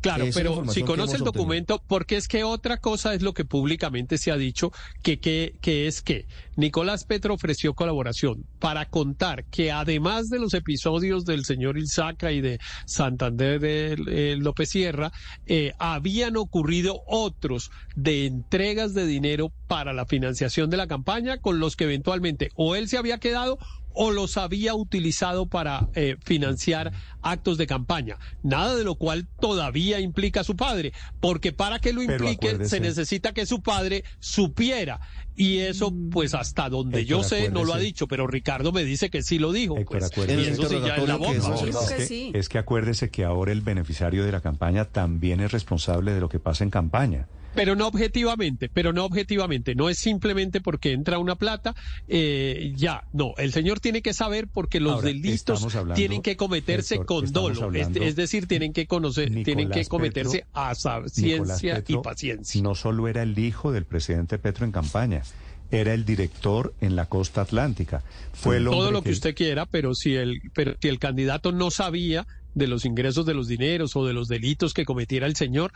claro, 0.02 0.26
pero 0.34 0.64
si 0.68 0.82
conoce 0.82 1.16
el 1.16 1.22
obtenido. 1.22 1.32
documento, 1.32 1.82
porque 1.86 2.16
es 2.16 2.28
que 2.28 2.44
otra 2.44 2.76
cosa 2.76 3.14
es 3.14 3.22
lo 3.22 3.32
que 3.32 3.44
públicamente 3.44 4.18
se 4.18 4.30
ha 4.30 4.36
dicho, 4.36 4.72
que, 5.02 5.18
que, 5.18 5.54
que 5.60 5.86
es 5.86 6.02
que 6.02 6.26
Nicolás 6.56 7.04
Petro 7.04 7.34
ofreció 7.34 7.74
colaboración 7.74 8.44
para 8.58 8.86
contar 8.86 9.44
que 9.46 9.72
además 9.72 10.28
de 10.28 10.38
los 10.38 10.54
episodios 10.54 11.24
del 11.24 11.44
señor 11.44 11.78
Ilzaca 11.78 12.32
y 12.32 12.40
de 12.40 12.58
Santander 12.86 13.60
de 13.60 13.96
eh, 14.08 14.36
López 14.38 14.70
Sierra, 14.70 15.12
eh, 15.46 15.72
habían 15.78 16.36
ocurrido 16.36 17.02
otros 17.06 17.70
de 17.96 18.26
entregas 18.26 18.94
de 18.94 19.06
dinero 19.06 19.52
para 19.66 19.92
la 19.92 20.06
financiación 20.06 20.68
de 20.68 20.76
la 20.76 20.86
campaña 20.86 21.38
con 21.38 21.58
los 21.58 21.76
que 21.76 21.84
eventualmente 21.84 22.50
o 22.54 22.74
él 22.76 22.88
se 22.88 22.98
había 22.98 23.18
quedado 23.18 23.58
o 23.94 24.10
los 24.10 24.36
había 24.36 24.74
utilizado 24.74 25.46
para 25.46 25.88
eh, 25.94 26.16
financiar 26.24 26.92
actos 27.22 27.58
de 27.58 27.66
campaña. 27.66 28.18
Nada 28.42 28.74
de 28.74 28.84
lo 28.84 28.96
cual 28.96 29.26
todavía 29.40 30.00
implica 30.00 30.40
a 30.40 30.44
su 30.44 30.56
padre, 30.56 30.92
porque 31.20 31.52
para 31.52 31.78
que 31.78 31.92
lo 31.92 32.02
implique 32.02 32.64
se 32.64 32.80
necesita 32.80 33.32
que 33.32 33.46
su 33.46 33.62
padre 33.62 34.04
supiera. 34.18 35.00
Y 35.34 35.58
eso, 35.58 35.94
pues 36.10 36.34
hasta 36.34 36.68
donde 36.68 37.00
Héctor, 37.00 37.18
yo 37.18 37.24
sé, 37.24 37.50
no 37.50 37.64
lo 37.64 37.72
ha 37.72 37.78
dicho, 37.78 38.06
pero 38.06 38.26
Ricardo 38.26 38.70
me 38.70 38.84
dice 38.84 39.08
que 39.08 39.22
sí 39.22 39.38
lo 39.38 39.50
dijo. 39.52 39.78
Héctor, 39.78 40.00
pues, 40.00 40.12
acuérdese. 40.12 40.42
y 40.42 40.52
eso 40.52 40.68
sí 40.68 40.76
ya 40.84 40.96
es 40.96 41.08
la 41.08 41.18
que 41.18 42.30
que 42.30 42.38
es 42.38 42.48
que 42.48 42.58
acuérdese 42.58 43.10
que 43.10 43.24
ahora 43.24 43.52
el 43.52 43.62
beneficiario 43.62 44.24
de 44.24 44.32
la 44.32 44.40
campaña 44.40 44.84
también 44.84 45.40
es 45.40 45.52
responsable 45.52 46.12
de 46.12 46.20
lo 46.20 46.28
que 46.28 46.38
pasa 46.38 46.64
en 46.64 46.70
campaña. 46.70 47.28
Pero 47.54 47.76
no 47.76 47.86
objetivamente, 47.86 48.68
pero 48.68 48.92
no 48.92 49.04
objetivamente. 49.04 49.74
No 49.74 49.88
es 49.88 49.98
simplemente 49.98 50.60
porque 50.60 50.92
entra 50.92 51.18
una 51.18 51.36
plata, 51.36 51.74
eh, 52.08 52.72
ya. 52.76 53.04
No, 53.12 53.34
el 53.36 53.52
señor 53.52 53.80
tiene 53.80 54.02
que 54.02 54.14
saber 54.14 54.48
porque 54.48 54.80
los 54.80 54.94
Ahora, 54.94 55.06
delitos 55.08 55.62
hablando, 55.74 55.94
tienen 55.94 56.22
que 56.22 56.36
cometerse 56.36 56.94
Héctor, 56.96 57.06
con 57.06 57.32
dolo. 57.32 57.54
Es, 57.54 57.62
hablando- 57.62 58.02
es 58.02 58.16
decir, 58.16 58.46
tienen 58.46 58.72
que 58.72 58.86
conocer, 58.86 59.30
tienen 59.44 59.70
que 59.70 59.84
cometerse 59.86 60.38
Petro- 60.38 60.50
a 60.54 60.74
ciencia 61.08 61.82
y 61.86 61.96
paciencia. 61.98 62.62
No 62.62 62.74
solo 62.74 63.08
era 63.08 63.22
el 63.22 63.38
hijo 63.38 63.72
del 63.72 63.84
presidente 63.84 64.38
Petro 64.38 64.64
en 64.64 64.72
campaña, 64.72 65.22
era 65.70 65.94
el 65.94 66.04
director 66.04 66.74
en 66.80 66.96
la 66.96 67.06
costa 67.06 67.42
atlántica. 67.42 68.02
Fue 68.32 68.58
el 68.58 68.64
Todo 68.64 68.90
lo 68.90 69.02
que 69.02 69.10
usted 69.10 69.34
quiera, 69.34 69.66
pero 69.66 69.94
si 69.94 70.14
el, 70.14 70.40
pero 70.54 70.74
si 70.80 70.88
el 70.88 70.98
candidato 70.98 71.52
no 71.52 71.70
sabía 71.70 72.26
de 72.54 72.66
los 72.66 72.84
ingresos 72.84 73.24
de 73.24 73.32
los 73.32 73.48
dineros 73.48 73.96
o 73.96 74.04
de 74.06 74.12
los 74.12 74.28
delitos 74.28 74.74
que 74.74 74.84
cometiera 74.84 75.26
el 75.26 75.36
señor, 75.36 75.72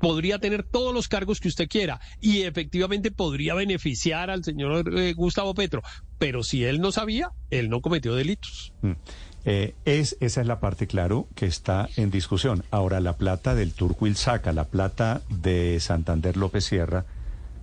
podría 0.00 0.38
tener 0.38 0.64
todos 0.64 0.92
los 0.92 1.06
cargos 1.08 1.40
que 1.40 1.48
usted 1.48 1.68
quiera 1.68 2.00
y 2.20 2.42
efectivamente 2.42 3.10
podría 3.10 3.54
beneficiar 3.54 4.30
al 4.30 4.42
señor 4.42 4.98
eh, 4.98 5.12
Gustavo 5.12 5.54
Petro. 5.54 5.82
Pero 6.18 6.42
si 6.42 6.64
él 6.64 6.80
no 6.80 6.90
sabía, 6.90 7.30
él 7.50 7.70
no 7.70 7.80
cometió 7.80 8.14
delitos. 8.14 8.72
Mm. 8.82 8.92
Eh, 9.44 9.74
es, 9.84 10.16
esa 10.20 10.42
es 10.42 10.46
la 10.46 10.60
parte, 10.60 10.86
claro, 10.86 11.28
que 11.34 11.46
está 11.46 11.88
en 11.96 12.10
discusión. 12.10 12.64
Ahora, 12.70 13.00
la 13.00 13.16
plata 13.16 13.54
del 13.54 13.72
Turco 13.72 14.06
Ilzaca, 14.06 14.52
la 14.52 14.64
plata 14.64 15.22
de 15.30 15.80
Santander 15.80 16.36
López 16.36 16.64
Sierra, 16.64 17.06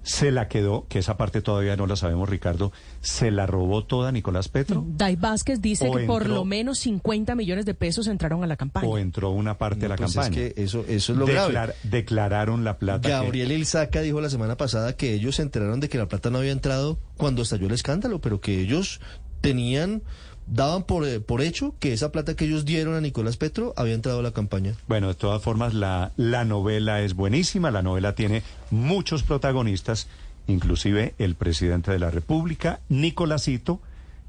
se 0.07 0.31
la 0.31 0.47
quedó, 0.47 0.85
que 0.87 0.99
esa 0.99 1.17
parte 1.17 1.41
todavía 1.41 1.75
no 1.75 1.85
la 1.85 1.97
sabemos, 1.97 2.29
Ricardo, 2.29 2.71
se 3.01 3.29
la 3.29 3.45
robó 3.45 3.83
toda 3.83 4.11
Nicolás 4.13 4.47
Petro. 4.47 4.85
Dai 4.87 5.17
Vázquez 5.17 5.59
dice 5.61 5.91
que 5.91 6.05
por 6.05 6.27
lo 6.27 6.45
menos 6.45 6.79
50 6.79 7.35
millones 7.35 7.65
de 7.65 7.73
pesos 7.73 8.07
entraron 8.07 8.41
a 8.41 8.47
la 8.47 8.55
campaña. 8.55 8.87
O 8.87 8.97
entró 8.97 9.31
una 9.31 9.57
parte 9.57 9.81
de 9.81 9.89
la 9.89 9.97
Pues 9.97 10.11
es 10.11 10.15
campaña. 10.15 10.35
que 10.35 10.53
eso, 10.63 10.85
eso 10.87 11.11
es 11.11 11.17
lo 11.19 11.25
Declar- 11.25 11.51
grave. 11.51 11.73
Declararon 11.83 12.63
la 12.63 12.77
plata. 12.77 13.01
que- 13.01 13.09
Gabriel 13.13 13.51
Ilzaca 13.51 13.99
dijo 14.01 14.21
la 14.21 14.29
semana 14.29 14.55
pasada 14.55 14.95
que 14.95 15.13
ellos 15.13 15.35
se 15.35 15.41
enteraron 15.41 15.81
de 15.81 15.89
que 15.89 15.97
la 15.97 16.07
plata 16.07 16.29
no 16.29 16.37
había 16.37 16.53
entrado 16.53 16.97
cuando 17.17 17.41
estalló 17.41 17.67
el 17.67 17.73
escándalo, 17.73 18.21
pero 18.21 18.39
que 18.39 18.61
ellos 18.61 19.01
tenían, 19.41 20.03
daban 20.47 20.83
por, 20.83 21.05
eh, 21.05 21.19
por 21.19 21.41
hecho 21.41 21.75
que 21.79 21.93
esa 21.93 22.12
plata 22.12 22.36
que 22.36 22.45
ellos 22.45 22.65
dieron 22.65 22.95
a 22.95 23.01
Nicolás 23.01 23.38
Petro 23.38 23.73
había 23.75 23.93
entrado 23.93 24.19
a 24.19 24.23
la 24.23 24.31
campaña. 24.31 24.73
Bueno, 24.88 25.07
de 25.10 25.15
todas 25.15 25.41
formas, 25.41 25.73
la, 25.73 26.12
la 26.17 26.45
novela 26.45 27.01
es 27.01 27.13
buenísima, 27.13 27.71
la 27.71 27.81
novela 27.81 28.15
tiene 28.15 28.43
muchos 28.71 29.23
protagonistas, 29.23 30.07
inclusive 30.47 31.13
el 31.17 31.36
presidente 31.36 31.91
de 31.91 31.99
la 31.99 32.10
República, 32.10 32.79
Nicolásito, 32.89 33.81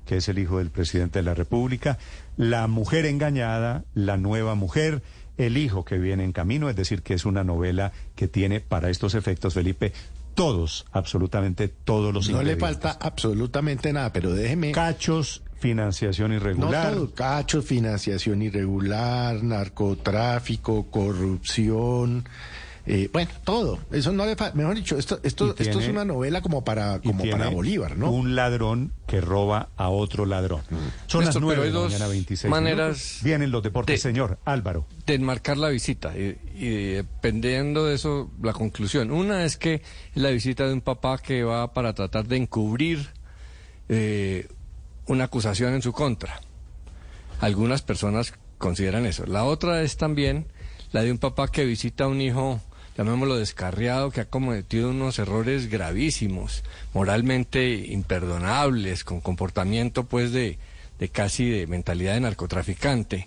que 0.07 0.16
es 0.16 0.28
el 0.28 0.38
hijo 0.38 0.59
del 0.59 0.70
presidente 0.70 1.18
de 1.18 1.24
la 1.24 1.35
República, 1.35 1.98
la 2.37 2.66
mujer 2.66 3.07
engañada, 3.07 3.85
la 3.94 4.16
nueva 4.16 4.54
mujer, 4.54 5.02
el 5.37 5.57
hijo 5.57 5.85
que 5.85 5.98
viene 5.98 6.24
en 6.24 6.33
camino, 6.33 6.68
es 6.68 6.76
decir, 6.76 7.02
que 7.02 7.14
es 7.14 7.24
una 7.24 7.44
novela 7.44 7.92
que 8.16 8.26
tiene 8.26 8.61
para 8.61 8.90
estos 8.90 9.14
efectos, 9.14 9.54
Felipe, 9.54 9.92
todos, 10.35 10.87
absolutamente 10.92 11.68
todos 11.68 12.14
los 12.14 12.31
No 12.31 12.42
le 12.42 12.57
falta 12.57 12.96
absolutamente 13.00 13.92
nada, 13.92 14.12
pero 14.12 14.33
déjeme... 14.33 14.72
Cachos, 14.72 15.42
financiación 15.59 16.31
No 16.31 16.37
irregular. 16.37 16.92
todo, 16.94 17.14
cachos, 17.14 17.64
financiación 17.64 18.42
irregular, 18.42 19.42
narcotráfico, 19.42 20.87
corrupción, 20.90 22.29
eh, 22.87 23.11
bueno, 23.12 23.31
todo. 23.44 23.79
Eso 23.92 24.12
no 24.12 24.25
le 24.25 24.35
falta. 24.35 24.57
Mejor 24.57 24.75
dicho, 24.77 24.97
esto, 24.97 25.21
esto, 25.23 25.55
esto 25.59 25.79
es 25.81 25.88
una 25.88 26.07
novela 26.07 26.40
como 26.40 26.64
para, 26.64 27.01
como 27.01 27.23
para 27.29 27.51
Bolívar, 27.51 27.99
¿no? 27.99 28.11
Un 28.11 28.35
ladrón 28.35 28.92
que 29.07 29.21
roba 29.21 29.68
a 29.77 29.90
otro 29.90 30.25
ladrón. 30.25 30.62
Son 31.07 31.21
las 31.21 31.35
Néstor, 31.35 31.42
nueve 31.42 31.61
de 31.62 31.66
hay 31.68 31.73
la 31.75 31.79
dos 31.81 31.92
mañana, 31.92 32.09
26 32.09 32.51
maneras 32.51 32.79
minutos. 32.97 33.18
Vienen 33.23 33.51
los 33.51 33.62
deportes, 33.62 33.94
de- 33.94 33.99
señor 34.11 34.38
Álvaro. 34.47 34.87
de 35.05 35.14
enmarcar 35.14 35.59
la 35.59 35.68
visita 35.68 36.16
y, 36.16 36.38
y 36.55 36.68
dependiendo 36.94 37.85
de 37.85 37.94
eso 37.97 38.31
la 38.42 38.55
conclusión. 38.55 39.11
Una 39.11 39.44
es 39.44 39.59
que 39.59 39.75
es 40.14 40.23
la 40.23 40.31
visita 40.31 40.66
de 40.66 40.73
un 40.73 40.81
papá 40.81 41.18
que 41.18 41.42
va 41.44 41.75
para 41.75 41.92
tratar 41.92 42.27
de 42.27 42.37
encubrir 42.38 43.09
eh, 43.90 44.49
una 45.09 45.25
acusación 45.25 45.75
en 45.75 45.83
su 45.83 45.92
contra. 45.92 46.40
Algunas 47.40 47.83
personas 47.83 48.33
consideran 48.59 49.07
eso. 49.07 49.27
La 49.27 49.44
otra 49.44 49.83
es 49.83 49.97
también 49.97 50.47
la 50.92 51.03
de 51.03 51.12
un 51.12 51.18
papá 51.18 51.49
que 51.49 51.64
visita 51.64 52.05
a 52.05 52.09
un 52.09 52.21
hijo, 52.21 52.61
llamémoslo 52.97 53.37
descarriado, 53.37 54.11
que 54.11 54.21
ha 54.21 54.29
cometido 54.29 54.90
unos 54.90 55.18
errores 55.18 55.68
gravísimos, 55.68 56.64
moralmente 56.94 57.75
imperdonables, 57.75 59.05
con 59.05 59.21
comportamiento 59.21 60.05
pues 60.05 60.33
de, 60.33 60.59
de 60.99 61.09
casi 61.09 61.49
de 61.49 61.66
mentalidad 61.66 62.14
de 62.14 62.21
narcotraficante 62.21 63.27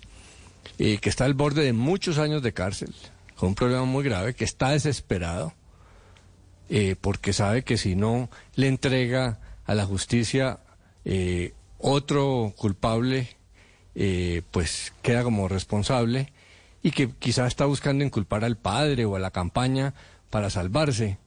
eh, 0.78 0.98
que 0.98 1.08
está 1.08 1.24
al 1.24 1.34
borde 1.34 1.64
de 1.64 1.72
muchos 1.72 2.18
años 2.18 2.42
de 2.42 2.52
cárcel, 2.52 2.94
con 3.36 3.50
un 3.50 3.54
problema 3.54 3.84
muy 3.84 4.04
grave, 4.04 4.34
que 4.34 4.44
está 4.44 4.70
desesperado, 4.70 5.52
eh, 6.70 6.96
porque 7.00 7.32
sabe 7.32 7.62
que 7.62 7.76
si 7.76 7.94
no 7.94 8.30
le 8.54 8.68
entrega 8.68 9.38
a 9.64 9.74
la 9.74 9.84
justicia 9.84 10.60
eh, 11.04 11.52
otro 11.82 12.54
culpable, 12.56 13.28
eh, 13.94 14.42
pues 14.50 14.94
queda 15.02 15.22
como 15.22 15.48
responsable 15.48 16.32
y 16.82 16.92
que 16.92 17.10
quizás 17.10 17.48
está 17.48 17.66
buscando 17.66 18.04
inculpar 18.04 18.44
al 18.44 18.56
padre 18.56 19.04
o 19.04 19.16
a 19.16 19.18
la 19.18 19.30
campaña 19.30 19.94
para 20.30 20.48
salvarse. 20.48 21.18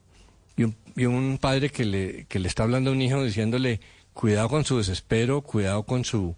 Y 0.56 0.64
un, 0.64 0.76
y 0.96 1.04
un 1.04 1.38
padre 1.40 1.70
que 1.70 1.84
le, 1.84 2.24
que 2.24 2.38
le 2.38 2.48
está 2.48 2.64
hablando 2.64 2.90
a 2.90 2.94
un 2.94 3.02
hijo 3.02 3.22
diciéndole, 3.22 3.80
cuidado 4.14 4.48
con 4.48 4.64
su 4.64 4.78
desespero, 4.78 5.42
cuidado 5.42 5.84
con 5.84 6.04
su, 6.04 6.34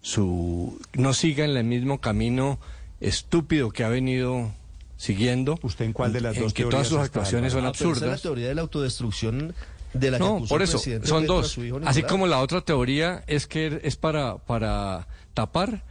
su 0.00 0.78
no 0.94 1.12
siga 1.12 1.44
en 1.44 1.56
el 1.56 1.64
mismo 1.64 2.00
camino 2.00 2.58
estúpido 3.00 3.70
que 3.70 3.84
ha 3.84 3.88
venido 3.88 4.52
siguiendo. 4.96 5.58
¿Usted 5.62 5.84
en 5.86 5.92
cuál 5.92 6.12
de 6.12 6.20
las 6.20 6.36
en 6.36 6.44
dos 6.44 6.54
que 6.54 6.62
teorías 6.62 6.70
todas 6.70 6.88
sus 6.88 6.96
está, 6.98 7.20
actuaciones 7.20 7.52
son? 7.52 7.66
Ah, 7.66 7.72
pero 7.72 7.74
esa 7.74 7.82
es 7.82 8.00
la 8.00 8.06
absurdas. 8.06 8.22
teoría 8.22 8.48
de 8.48 8.54
la 8.54 8.62
autodestrucción 8.62 9.54
de 9.98 10.10
la 10.10 10.18
que 10.18 10.24
No, 10.24 10.36
acusó 10.36 10.48
por 10.48 10.62
eso, 10.62 10.78
son 11.02 11.26
dos. 11.26 11.58
Así 11.84 12.02
como 12.02 12.26
la 12.26 12.40
otra 12.40 12.60
teoría 12.60 13.24
es 13.26 13.46
que 13.46 13.80
es 13.82 13.96
para, 13.96 14.38
para 14.38 15.08
tapar, 15.34 15.84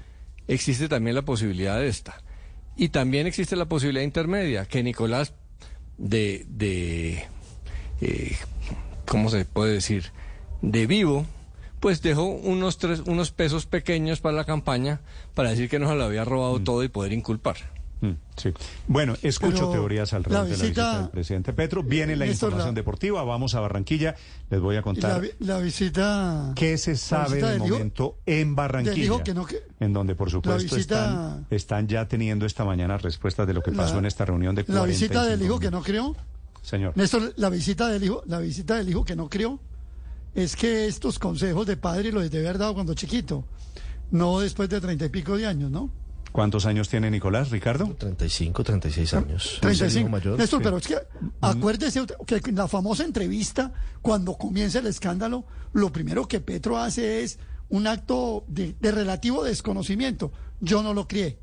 existe 0.48 0.88
también 0.88 1.16
la 1.16 1.24
posibilidad 1.24 1.80
de 1.80 1.88
esta. 1.88 2.22
Y 2.78 2.90
también 2.90 3.28
existe 3.28 3.56
la 3.56 3.66
posibilidad 3.66 4.04
intermedia, 4.04 4.66
que 4.66 4.84
Nicolás 4.84 5.34
de, 5.98 6.46
de 6.50 7.26
eh, 8.02 8.36
¿cómo 9.06 9.30
se 9.30 9.46
puede 9.46 9.74
decir? 9.74 10.12
De 10.62 10.88
vivo, 10.88 11.26
pues 11.80 12.02
dejó 12.02 12.24
unos, 12.24 12.78
tres, 12.78 13.02
unos 13.06 13.32
pesos 13.32 13.66
pequeños 13.66 14.20
para 14.20 14.36
la 14.36 14.46
campaña 14.46 15.02
para 15.34 15.52
decir 15.52 15.70
que 15.70 15.80
no 15.80 15.88
se 15.88 15.96
lo 15.96 16.04
había 16.04 16.26
robado 16.26 16.60
todo 16.60 16.84
y 16.84 16.88
poder 16.88 17.14
inculpar. 17.14 17.58
Mm, 18.02 18.12
sí. 18.36 18.52
Bueno, 18.88 19.16
escucho 19.22 19.56
Pero 19.58 19.72
teorías 19.72 20.12
alrededor 20.14 20.44
la 20.44 20.50
de 20.52 20.58
la 20.58 20.64
visita- 20.64 20.82
visita 20.90 21.02
del 21.02 21.10
presidente 21.10 21.54
Petro. 21.54 21.82
Viene 21.82 22.16
la 22.16 22.26
Néstor, 22.26 22.48
información 22.50 22.76
la- 22.76 22.80
deportiva. 22.82 23.24
Vamos 23.24 23.56
a 23.56 23.62
Barranquilla. 23.62 24.16
Les 24.50 24.60
voy 24.60 24.76
a 24.76 24.80
la, 24.80 24.84
contar 24.84 25.22
la 25.40 25.60
visita. 25.60 26.52
qué 26.56 26.78
se 26.78 26.98
sabe 26.98 27.36
visita 27.36 27.48
de 27.48 27.54
del 27.54 27.62
hijo- 27.66 27.74
momento 27.76 28.18
en 28.26 28.56
Barranquilla. 28.56 29.24
que 29.24 29.34
no 29.34 29.46
que- 29.46 29.64
en 29.80 29.94
donde, 29.94 30.14
por 30.16 30.30
supuesto, 30.30 30.76
visita- 30.76 31.06
están, 31.06 31.48
están 31.50 31.88
ya 31.88 32.08
teniendo 32.08 32.46
esta 32.46 32.66
mañana 32.66 32.98
respuestas 32.98 33.48
de 33.48 33.54
lo 33.54 33.62
que 33.64 33.72
pasó 33.72 33.98
en 34.00 34.06
esta 34.06 34.26
reunión 34.26 34.54
de 34.56 34.64
La 34.64 34.80
45 34.82 35.14
visita 35.14 35.26
del 35.26 35.42
hijo 35.42 35.60
que 35.60 35.72
no 35.72 35.82
crió. 35.82 36.16
Señor. 36.62 36.94
Néstor, 36.98 37.34
la 37.38 37.50
visita 37.50 37.88
del 37.90 38.04
hijo, 38.04 38.24
la 38.26 38.40
visita 38.40 38.76
del 38.76 38.90
hijo 38.90 39.06
que 39.06 39.16
no 39.16 39.30
crió 39.30 39.60
es 40.34 40.56
que 40.56 40.88
estos 40.88 41.18
consejos 41.20 41.66
de 41.66 41.78
padre 41.78 42.12
los 42.12 42.30
debe 42.30 42.48
haber 42.48 42.58
dado 42.60 42.74
cuando 42.74 42.94
chiquito, 42.94 43.46
no 44.12 44.40
después 44.42 44.68
de 44.70 44.82
treinta 44.82 45.06
y 45.06 45.10
pico 45.10 45.38
de 45.38 45.46
años, 45.48 45.72
¿no? 45.72 45.90
¿Cuántos 46.36 46.66
años 46.66 46.90
tiene 46.90 47.10
Nicolás, 47.10 47.50
Ricardo? 47.50 47.96
35, 47.98 48.62
36 48.66 49.14
años. 49.14 49.46
Es 49.46 49.52
el 49.64 49.72
hijo 49.72 49.78
35. 49.78 50.10
mayor. 50.10 50.38
Néstor, 50.38 50.60
sí. 50.60 50.64
pero 50.66 50.78
es 50.80 50.88
que 50.88 50.98
acuérdese 51.40 52.06
que 52.28 52.42
en 52.50 52.56
la 52.58 52.68
famosa 52.68 53.06
entrevista, 53.06 53.72
cuando 54.02 54.38
comienza 54.38 54.80
el 54.80 54.88
escándalo, 54.88 55.46
lo 55.72 55.94
primero 55.94 56.28
que 56.28 56.42
Petro 56.42 56.78
hace 56.78 57.24
es 57.24 57.40
un 57.70 57.88
acto 57.88 58.44
de, 58.50 58.76
de 58.78 58.92
relativo 58.92 59.46
desconocimiento. 59.46 60.34
Yo 60.60 60.84
no 60.84 60.94
lo 60.94 61.08
crié. 61.08 61.40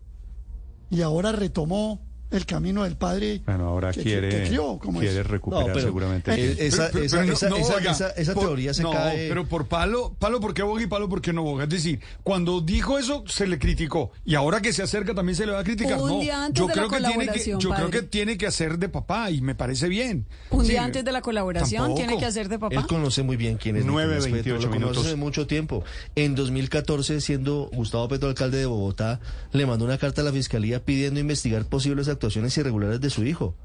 Y 0.91 1.01
ahora 1.01 1.33
retomó 1.33 2.03
el 2.33 2.47
camino 2.47 2.85
del 2.85 2.97
padre 2.97 3.41
Bueno, 3.45 3.69
ahora 3.69 3.93
que, 3.93 4.03
quiere, 4.03 4.29
que 4.29 4.43
crió. 4.49 4.79
¿cómo 4.83 5.01
quiere 5.01 5.21
es? 5.21 5.27
recuperar 5.27 5.67
No, 5.69 5.73
pero- 5.73 5.87
seguramente. 5.87 6.33
Eh, 6.35 6.57
esa, 6.67 6.89
Pero- 6.93 7.05
esa, 7.05 7.17
pero 7.19 7.27
no- 7.29 7.33
esa, 7.35 7.49
no, 7.49 7.57
esa- 7.57 7.75
oiga, 7.77 7.93
esa- 7.93 8.11
esa 8.11 8.35
por- 8.35 8.45
teoría 8.47 8.75
se 8.75 8.83
no, 8.83 8.91
cae. 8.93 9.29
pero 9.29 9.47
por 9.47 9.67
palo, 9.67 10.15
palo 10.19 10.41
porque 10.41 10.63
boga 10.63 10.83
y 10.83 10.87
palo 10.87 11.09
porque 11.09 11.33
no 11.33 11.43
boga. 11.43 11.65
Es 11.65 11.71
decir, 11.71 12.01
cuando 12.23 12.61
dijo 12.61 12.99
eso 12.99 13.25
se 13.27 13.47
le 13.47 13.59
criticó 13.59 14.13
y 14.25 14.35
ahora 14.35 14.61
que 14.61 14.73
se 14.73 14.83
acerca 14.83 15.15
también 15.15 15.37
se 15.37 15.47
le 15.47 15.53
va 15.53 15.61
a 15.61 15.65
criticar. 15.65 15.99
Un 16.01 16.09
no, 16.09 16.21
día 16.21 16.45
antes 16.45 16.59
yo 16.61 16.67
de 16.67 16.75
la 16.75 16.75
creo 16.75 16.89
que 16.91 16.97
tiene 16.97 17.09
que, 17.11 17.15
colaboración, 17.19 17.61
yo 17.61 17.69
creo 17.71 17.87
padre. 17.87 18.01
que 18.01 18.07
tiene 18.07 18.39
que 18.39 18.47
hacer 18.47 18.79
de 18.79 18.89
papá 18.89 19.31
y 19.31 19.41
me 19.41 19.55
parece 19.55 19.89
bien. 19.89 20.27
Un 20.51 20.65
Sí, 20.65 20.73
día 20.73 20.85
antes 20.85 21.05
de 21.05 21.13
la 21.13 21.21
colaboración 21.23 21.83
tampoco. 21.83 21.99
tiene 21.99 22.19
que 22.19 22.25
hacer 22.27 22.49
de 22.49 22.59
papá. 22.59 22.75
Él 22.75 22.87
conoce 22.87 23.23
muy 23.23 23.37
bien 23.37 23.57
quién 23.59 23.77
es 23.77 23.85
Nueve, 23.85 24.15
Nicolás 24.17 24.25
Petro, 24.33 24.53
28 24.55 24.63
lo 24.67 24.69
conoce 24.71 24.79
minutos. 24.87 25.07
hace 25.07 25.17
mucho 25.17 25.47
tiempo. 25.47 25.85
En 26.17 26.35
2014, 26.35 27.21
siendo 27.21 27.69
Gustavo 27.73 28.09
Petro 28.09 28.29
alcalde 28.29 28.59
de 28.59 28.67
Bogotá, 28.67 29.21
le 29.53 29.67
mandó 29.67 29.85
una 29.85 29.99
carta 29.99 30.21
a 30.21 30.25
la 30.25 30.33
fiscalía 30.33 30.85
pidiendo 30.85 31.21
investigar 31.21 31.65
posibles 31.67 32.09
actuaciones 32.23 32.57
irregulares 32.57 33.01
de 33.01 33.11
su 33.11 33.25
hijo. 33.25 33.57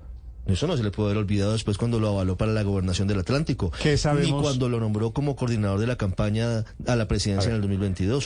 Eso 0.48 0.66
no 0.66 0.78
se 0.78 0.84
le 0.84 0.90
puede 0.90 1.10
haber 1.10 1.18
olvidado 1.20 1.52
después 1.52 1.78
cuando 1.78 2.00
lo 2.00 2.08
avaló 2.08 2.38
para 2.38 2.54
la 2.54 2.64
gobernación 2.64 3.08
del 3.08 3.20
Atlántico. 3.20 3.72
¿Qué 3.84 3.98
sabemos? 3.98 4.32
Ni 4.32 4.42
cuando 4.42 4.68
lo 4.68 4.80
nombró 4.80 5.12
como 5.12 5.36
coordinador 5.36 5.80
de 5.80 5.86
la 5.86 5.98
campaña 5.98 6.64
a 6.88 6.96
la 6.96 7.08
presidencia 7.08 7.50
A 7.50 7.52
en 7.52 7.56
el 7.58 7.62
2022. 7.62 8.26